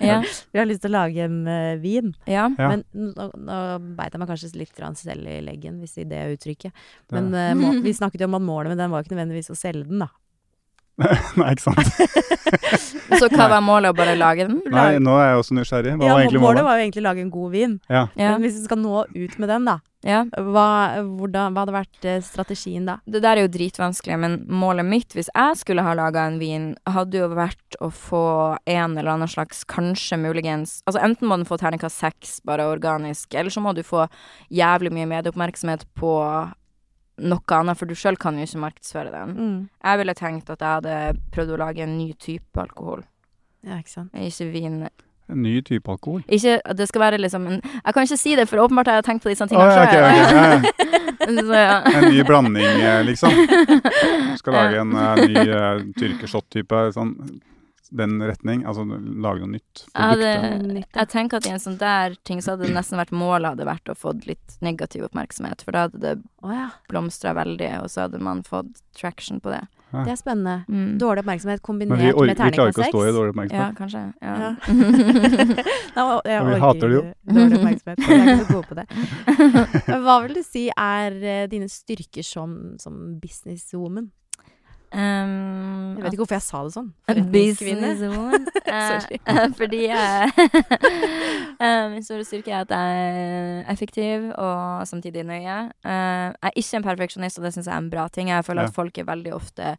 [0.00, 0.22] Ja.
[0.52, 2.14] vi har lyst til å lage en uh, vin.
[2.24, 2.46] ja.
[2.56, 2.70] Ja.
[2.70, 3.58] Men nå, nå
[3.98, 6.84] beit jeg meg kanskje litt grann selv i leggen, hvis det er uttrykket.
[7.12, 9.58] Men uh, må, vi snakket jo om at målet med den var ikke nødvendigvis å
[9.58, 10.08] selge den, da.
[11.40, 11.88] Nei, ikke sant.
[13.18, 13.90] Så hva var målet?
[13.90, 14.60] Å bare lage den?
[14.70, 15.96] Nei, nå er jeg også nysgjerrig.
[15.98, 16.68] Hva Ja, var egentlig målet målet?
[16.68, 17.74] var jo egentlig å lage en god vin.
[17.90, 18.04] Ja.
[18.14, 18.30] Ja.
[18.36, 19.74] Men hvis du skal nå ut med den, da,
[20.06, 20.20] ja.
[20.38, 20.66] hva,
[21.02, 22.96] hvordan, hva hadde vært eh, strategien da?
[23.10, 26.70] Det der er jo dritvanskelig, men målet mitt, hvis jeg skulle ha laga en vin,
[26.86, 28.24] hadde jo vært å få
[28.70, 33.34] en eller annen slags, kanskje muligens Altså enten må den få terningkast seks, bare organisk,
[33.34, 34.06] eller så må du få
[34.54, 36.14] jævlig mye medieoppmerksomhet på
[37.22, 39.34] noe annet, for du sjøl kan jo ikke markedsføre den.
[39.38, 39.56] Mm.
[39.84, 43.04] Jeg ville tenkt at jeg hadde prøvd å lage en ny type alkohol,
[43.64, 44.12] Ja, ikke sant.
[44.12, 44.80] ikke vin.
[45.30, 46.24] En ny type alkohol.
[46.28, 49.06] Ikke det skal være liksom en Jeg kan ikke si det, for åpenbart har jeg
[49.06, 50.04] tenkt på disse tingene ja, ok, sjøl.
[50.04, 51.40] ok, ja, ja.
[51.48, 51.76] Så ja.
[51.88, 53.30] En ny blanding, eh, liksom.
[53.32, 56.82] Du skal lage en uh, ny uh, tyrkershot-type.
[56.92, 57.14] Sånn,
[57.96, 58.64] den retning.
[58.68, 59.84] Altså lage noe nytt.
[59.86, 60.82] Jeg hadde-.
[60.84, 63.68] Jeg tenker at i en sånn der ting så hadde det nesten vært målet hadde
[63.68, 66.14] vært å få litt negativ oppmerksomhet, for da hadde det
[66.44, 69.62] oh, ja, blomstra veldig, og så hadde man fått traction på det.
[69.94, 70.56] det er spennende.
[70.68, 70.96] Mm.
[70.98, 73.52] Dårlig oppmerksomhet kombinert kombinert vi, or med vi klarer ikke å stå i dårlig dårlig
[73.52, 73.76] Ja, oppmerksomhet.
[73.78, 74.02] kanskje.
[74.20, 74.34] Ja.
[74.42, 74.50] Ja.
[75.94, 77.04] Nei, jeg Og vi hater det jo.
[77.30, 78.02] Dårlig oppmerksomhet.
[78.02, 78.86] Vi er ikke så gode på det.
[80.04, 84.10] Hva vil du si er eh, dine styrker som, som businesswoman?
[84.94, 86.90] Um, Jeg vet ikke hvorfor jeg sa det sånn.
[87.08, 87.88] Forretningskvinne.
[87.98, 88.46] Businesswoman.
[88.74, 89.18] Sorry.
[89.34, 89.80] Eh, fordi
[91.64, 95.56] eh, Min store styrke er at jeg er effektiv og samtidig nøye.
[95.86, 98.30] Uh, jeg er ikke en perfeksjonist, og det syns jeg er en bra ting.
[98.30, 98.68] Jeg føler Ja.
[98.72, 99.74] at folk er veldig ofte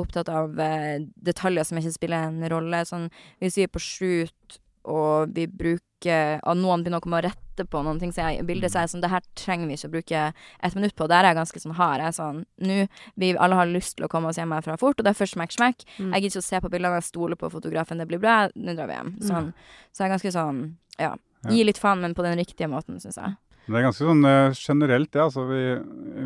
[0.00, 0.96] opptatt av uh,
[1.26, 2.84] detaljer som ikke spiller en rolle.
[2.88, 3.10] Sånn,
[3.42, 5.80] hvis vi er på shoot og vi bruker
[6.44, 8.82] Og noen begynner å komme og rette på noen ting så jeg, i bildet, så
[8.82, 10.24] er jeg sånn Det her trenger vi ikke å bruke
[10.68, 11.06] et minutt på.
[11.08, 12.02] Der er jeg ganske sånn hard.
[12.02, 12.76] Jeg er sånn Nå,
[13.16, 15.38] vi alle har lyst til å komme oss hjem herfra fort, og det er først
[15.38, 15.86] smekk, smekk.
[15.96, 16.10] Mm.
[16.10, 18.74] Jeg gidder ikke å se på bildene, jeg stoler på fotografen, det blir bra, nå
[18.76, 19.14] drar vi hjem.
[19.30, 19.48] Sånn.
[19.94, 20.60] Så jeg er ganske sånn,
[21.00, 21.14] ja.
[21.44, 21.52] Ja.
[21.52, 23.34] Gi litt faen, men på den riktige måten, syns jeg.
[23.64, 25.22] Det er ganske sånn uh, generelt, det.
[25.22, 25.60] Altså, vi,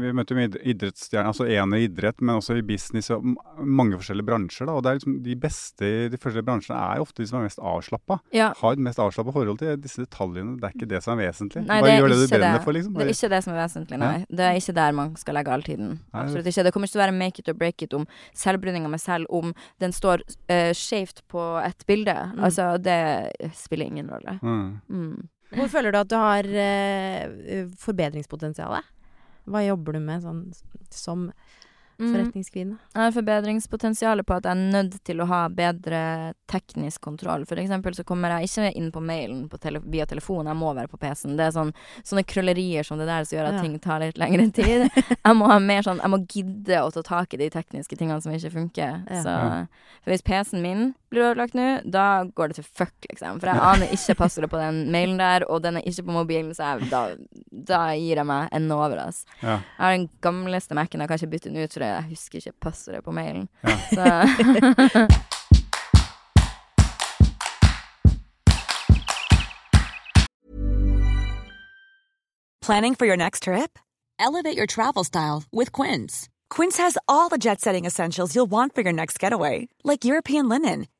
[0.02, 3.26] vi møter jo idrettsstjerner, altså ene i idrett, men også i business og
[3.62, 4.66] mange forskjellige bransjer.
[4.68, 7.28] Da, og det er liksom De beste i de forskjellige bransjene er jo ofte de
[7.30, 8.18] som er mest avslappa.
[8.34, 8.50] Ja.
[8.58, 10.56] Har et mest avslappa forhold til disse detaljene.
[10.58, 11.64] Det er ikke det som er vesentlig.
[11.68, 12.64] Nei, Bare det gjør det du brenner det.
[12.66, 12.98] for, liksom.
[12.98, 14.12] Det er ikke det som er vesentlig, nei.
[14.28, 15.94] Det er ikke der man skal legge all tiden.
[16.00, 16.66] Nei, Absolutt ikke.
[16.66, 19.30] Det kommer ikke til å være make it or break it om selvbruninga med selv
[19.30, 22.14] om den står uh, skjevt på et bilde.
[22.34, 22.44] Mm.
[22.48, 23.00] Altså, det
[23.56, 24.38] spiller ingen rolle.
[24.42, 24.68] mm.
[24.88, 25.18] Mm.
[25.54, 28.82] Hvor føler du at du har eh, forbedringspotensial?
[29.48, 30.44] Hva jobber du med sånn
[30.92, 31.30] som
[31.98, 32.12] Mm.
[32.14, 32.76] forretningskvinne?
[32.94, 37.42] Jeg har forbedringspotensialet på at jeg er nødt til å ha bedre teknisk kontroll.
[37.44, 40.70] For eksempel så kommer jeg ikke inn på mailen på tele via telefon, jeg må
[40.76, 41.34] være på PC-en.
[41.36, 41.72] Det er sånn,
[42.06, 43.62] sånne krøllerier som det der som gjør at Ja.
[43.62, 44.86] ting tar litt lengre tid.
[44.94, 48.22] jeg må ha mer sånn, jeg må gidde å ta tak i de tekniske tingene
[48.22, 49.02] som ikke funker.
[49.10, 49.22] Ja.
[49.24, 49.66] Så,
[50.04, 53.38] for hvis PC-en min blir ødelagt nå, da går det til fuck, liksom.
[53.40, 56.52] For jeg aner ikke passordet på den mailen der, og den er ikke på mobilen,
[56.54, 57.02] så jeg, da,
[57.72, 59.24] da gir jeg meg enda over, ass.
[59.42, 59.58] ja.
[59.78, 62.56] Jeg har den gamleste Mac-en, jeg kan ikke bytte den ut, for jeg husker ikke
[62.68, 63.48] passordet på mailen.
[63.64, 63.76] Ja.
[63.94, 64.04] Så
[72.60, 73.78] Planning for your next trip?
[74.18, 76.28] Elevate your travel style with Quince.
[76.50, 80.48] Quince has all the jet setting essentials you'll want for your next getaway, like European
[80.48, 80.86] linen,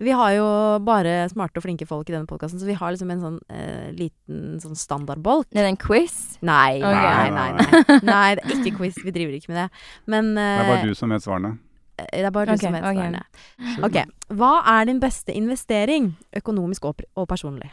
[0.00, 0.44] Vi har jo
[0.80, 3.90] bare smarte og flinke folk i denne podkasten, så vi har liksom en sånn eh,
[3.92, 5.50] liten sånn standardbolk.
[5.52, 6.38] Det er en quiz.
[6.40, 7.02] Nei, okay.
[7.04, 7.98] nei, nei, nei.
[8.08, 8.96] Nei, det er ikke quiz.
[9.04, 9.82] Vi driver ikke med det.
[10.08, 11.52] Men Det er eh, bare du som vet svarene.
[12.00, 12.96] det er bare du okay, som vet okay.
[12.96, 13.84] svarene.
[13.90, 14.00] Ok.
[14.40, 17.68] Hva er din beste investering, økonomisk og, og personlig?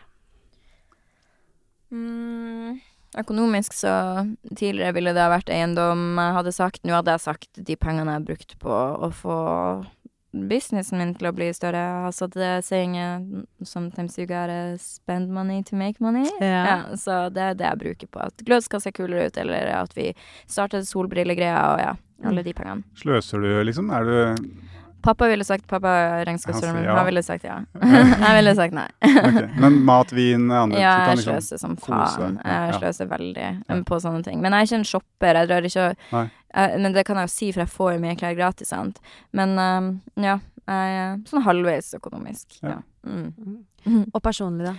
[1.95, 2.81] Mm,
[3.15, 3.93] økonomisk så
[4.51, 6.83] Tidligere ville det ha vært eiendom jeg hadde sagt.
[6.83, 9.37] Nå hadde jeg sagt de pengene jeg har brukt på å få
[10.49, 11.81] businessen min til å bli større.
[12.07, 16.29] Altså det saying uh, Sometimes you gotta spend money to make money.
[16.41, 16.95] Ja.
[16.95, 18.23] så det er det jeg bruker på.
[18.29, 20.11] At glød skal se kulere ut, eller at vi
[20.45, 21.93] starter solbrillegreia og ja,
[22.27, 22.85] alle de pengene.
[22.97, 23.91] Sløser du, liksom?
[23.93, 24.17] Er du
[25.01, 25.91] Pappa ville sagt pappa
[26.25, 26.95] regnskapsfører, Han men ja.
[26.97, 27.57] han ville sagt ja.
[27.81, 28.87] jeg ville sagt nei.
[29.05, 29.47] okay.
[29.61, 32.39] Men mat, vin, andre Ja, du kan jeg liksom sløser som faen.
[32.43, 32.79] Ja, Jeg ja.
[32.81, 33.77] sløser veldig Ja.
[33.87, 34.41] på sånne ting.
[34.41, 35.39] Men jeg er ikke en shopper.
[35.41, 36.29] Jeg drar ikke og
[36.81, 38.99] Men det kan jeg jo si, for jeg får jo mye klær gratis, sant.
[39.31, 42.57] Men um, ja, jeg er sånn halvveis økonomisk.
[42.63, 42.77] Ja.
[42.77, 42.79] Ja.
[43.07, 43.61] Mm.
[43.85, 44.05] Mm.
[44.13, 44.75] Og personlig, da?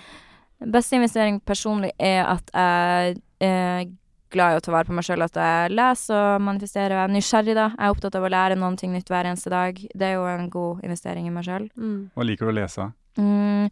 [0.75, 3.16] Beste investering personlig er at jeg
[3.47, 3.87] er
[4.33, 6.95] glad i å ta vare på meg sjøl, at jeg leser og manifesterer.
[6.97, 7.66] Jeg er nysgjerrig, da.
[7.74, 9.79] Jeg er opptatt av å lære noen ting nytt hver eneste dag.
[9.79, 11.68] Det er jo en god investering i meg sjøl.
[11.79, 12.01] Mm.
[12.14, 12.89] Hva liker du å lese?
[13.18, 13.68] Mm,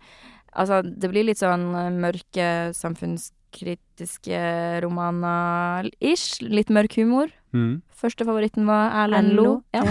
[0.53, 4.45] altså, det blir litt sånn eh, mørke, samfunnskritiske
[4.85, 6.43] romaner-ish.
[6.47, 7.33] Litt mørk humor.
[7.57, 7.81] Mm.
[7.97, 9.49] Første favoritten var Erlend Lo.
[9.77, 9.85] Ja.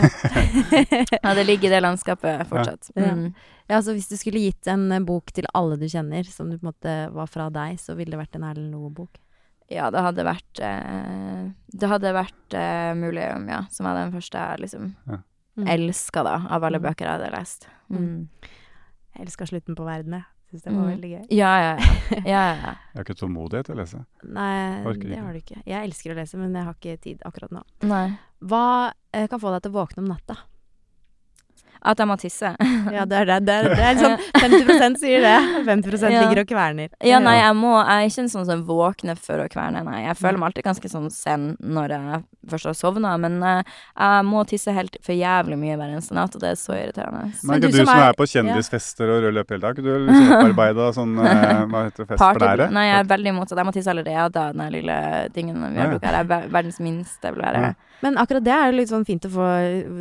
[1.24, 1.34] ja.
[1.34, 2.92] det ligger i det landskapet fortsatt.
[2.94, 3.14] Ja.
[3.16, 3.30] Mm.
[3.66, 6.60] Ja, altså Hvis du skulle gitt en eh, bok til alle du kjenner, som du
[6.60, 9.18] på en måte var fra deg, så ville det vært en Erlend Loe-bok.
[9.72, 13.64] Ja, det hadde vært eh, Det hadde vært eh, Mulium, ja.
[13.72, 15.18] Som var den første jeg liksom Ja.
[15.58, 15.68] Mm.
[15.72, 16.84] elska, da, av alle Mm.
[16.84, 17.68] bøker jeg hadde lest.
[17.90, 18.28] Mm.
[19.16, 20.26] Jeg elska slutten på verden, jeg.
[20.52, 20.92] Syns det var Mm.
[20.92, 21.28] veldig gøy.
[21.32, 21.76] Ja, ja,
[22.12, 22.22] ja.
[22.26, 22.74] ja, ja.
[22.94, 24.06] Jeg har ikke tålmodighet til å lese.
[24.24, 25.24] Nei, Orker det ikke.
[25.24, 25.62] har du ikke.
[25.66, 27.64] Jeg elsker å lese, men jeg har ikke tid akkurat nå.
[27.88, 28.18] Nei.
[28.44, 30.38] Hva eh, kan få deg til å våkne om natta?
[31.86, 32.52] At jeg må tisse.
[32.96, 33.38] Ja, det er det.
[33.48, 35.36] Det er, det er liksom 50% sier det.
[35.66, 36.22] 50 Ja.
[36.26, 36.90] ligger og kverner.
[37.04, 40.04] Ja, nei, jeg må Jeg er ikke en sånn som våkner for å kverne, nei.
[40.06, 42.22] Jeg føler meg alltid ganske sånn sen når jeg
[42.52, 43.64] først har sovna, men uh,
[43.98, 47.24] jeg må tisse helt for jævlig mye hver eneste natt, og det er så irriterende.
[47.42, 49.66] Men Men ikke du du som som er- er på kjendisfester og rød løper hele
[49.66, 49.82] dag?
[49.82, 52.10] Du er liksom opparbeida sånn uh, Hva heter det?
[52.14, 52.70] Fest for Party, lære?
[52.78, 53.58] nei, jeg er veldig motsatt.
[53.64, 54.98] Jeg må tisse allerede av den lille
[55.34, 55.92] tingen vi har ja.
[55.96, 56.20] brukt her.
[56.22, 57.62] Jeg er verdens minste, vil være.
[57.66, 57.74] Ja.
[58.04, 59.46] Men akkurat det er jo litt sånn fint å få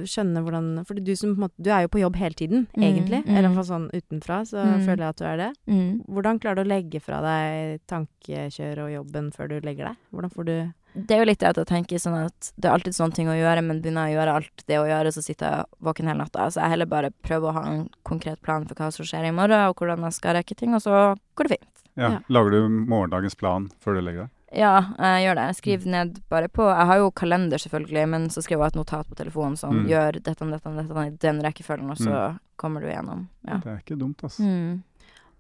[0.05, 2.82] skjønne hvordan For du som på måte Du er jo på jobb hele tiden, Mm,
[2.82, 3.20] egentlig.
[3.24, 3.30] mm.
[3.36, 4.84] Eller i hvert fall sånn utenfra, så Mm.
[4.86, 5.51] føler jeg at du er det.
[5.68, 6.05] Mm.
[6.09, 9.97] Hvordan klarer du å legge fra deg tankekjøret og jobben før du legger deg?
[10.12, 12.74] Hvordan får du Det er jo litt det at jeg tenker sånn at det er
[12.78, 15.22] alltid sånne ting å gjøre, men begynner jeg å gjøre alt det å gjøre, så
[15.24, 16.47] sitter jeg våken hele natta.
[16.55, 19.32] Så jeg heller bare prøver å ha en konkret plan for hva som skjer i
[19.34, 21.82] morgen, og hvordan jeg skal rekke ting, og så går det fint.
[21.97, 22.11] Ja.
[22.11, 22.18] Ja.
[22.30, 24.30] Lager du morgendagens plan før du legger deg?
[24.55, 25.47] Ja, jeg gjør det.
[25.59, 28.81] Skriv skriver ned bare på Jeg har jo kalender, selvfølgelig, men så skriver jeg et
[28.81, 29.89] notat på telefonen sånn Mm.
[29.91, 33.29] Gjør dette, dette, dette i den rekkefølgen, og så kommer du igjennom.
[33.49, 33.59] Ja.
[33.59, 34.43] Det er ikke dumt, altså.
[34.43, 34.83] Mm.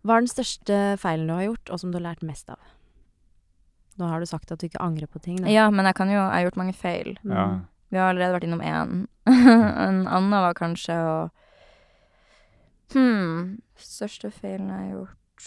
[0.04, 2.58] Hva er den største feilen du har gjort, og som du har lært mest av?
[3.96, 5.38] Nå har du sagt at du ikke angrer på ting.
[5.42, 5.48] Da.
[5.48, 7.16] Ja, men jeg kan jo Jeg har gjort mange feil.
[7.22, 7.32] Mm.
[7.32, 7.46] Ja.
[7.90, 9.06] Vi har allerede vært innom én.
[9.30, 11.16] en annen var kanskje å
[12.94, 15.46] Hm Største feilen jeg har gjort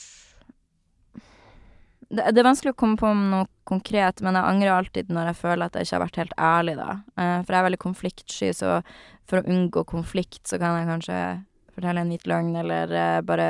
[2.10, 5.40] det, det er vanskelig å komme på noe konkret, men jeg angrer alltid når jeg
[5.42, 6.92] føler at jeg ikke har vært helt ærlig, da.
[7.20, 8.78] Eh, for jeg er veldig konfliktsky, så
[9.28, 11.18] for å unngå konflikt, så kan jeg kanskje
[11.76, 13.50] fortelle en hvit løgn, eller eh, bare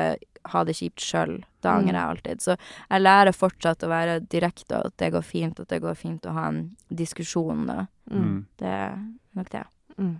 [0.53, 1.43] ha det kjipt sjøl.
[1.61, 1.79] Da Mm.
[1.81, 2.41] angrer jeg alltid.
[2.41, 2.55] Så
[2.89, 6.25] jeg lærer fortsatt å være direkte, og at det går fint, at det går fint
[6.25, 7.87] å ha en diskusjon, da.
[8.09, 8.21] Mm.
[8.23, 8.37] Mm.
[8.57, 8.95] Det er
[9.35, 9.63] nok det.
[9.99, 10.13] Mm.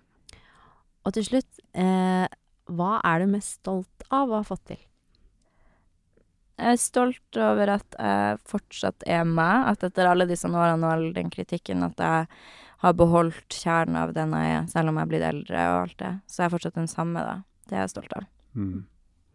[1.08, 2.28] Og til slutt, eh,
[2.68, 4.82] hva er du mest stolt av å ha fått til?
[6.58, 10.94] Jeg er stolt over at jeg fortsatt er meg, at etter alle disse årene og
[10.96, 12.26] all den kritikken, at jeg
[12.82, 15.98] har beholdt kjernen av den jeg er, selv om jeg er blitt eldre og alt
[16.02, 16.14] det.
[16.26, 17.38] Så jeg er fortsatt den samme, da.
[17.70, 18.26] Det er jeg stolt av.
[18.58, 18.86] Mm.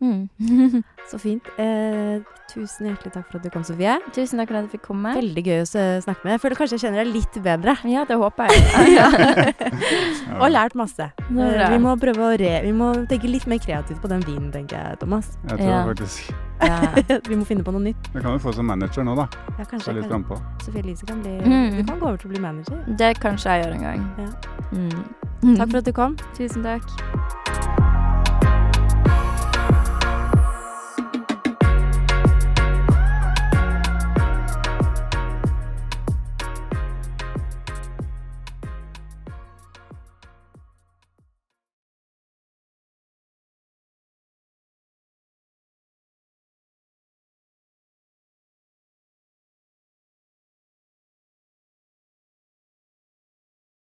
[0.02, 0.82] Mm.
[1.10, 1.46] Så fint.
[1.60, 2.22] Eh,
[2.52, 3.94] tusen hjertelig takk for at du kom, Sofie.
[4.14, 5.12] Tusen takk for at jeg fikk komme.
[5.16, 6.36] Veldig gøy å snakke med deg.
[6.36, 7.74] Jeg føler kanskje jeg kjenner deg litt bedre.
[7.90, 9.56] Ja, det håper jeg.
[10.42, 11.08] Og lært masse.
[11.30, 12.52] Vi må prøve å re...
[12.66, 15.34] Vi må tenke litt mer kreativt på den vinen, tenker jeg, Thomas.
[15.50, 15.82] Jeg tror Ja.
[15.90, 16.32] faktisk
[16.62, 16.78] Ja.
[17.30, 18.12] vi må finne på noe nytt.
[18.14, 19.26] Det kan du få som manager nå, da.
[19.58, 20.26] Ja, Så kanskje, litt kan...
[20.62, 21.76] Sofie Elise kan bli Mm.
[21.78, 22.82] Du kan gå over til å bli manager.
[22.98, 24.08] Det kanskje jeg gjør en gang.
[24.18, 24.30] Ja.
[24.72, 25.56] Mm.
[25.58, 26.18] Takk for at du kom.
[26.38, 27.41] Tusen takk.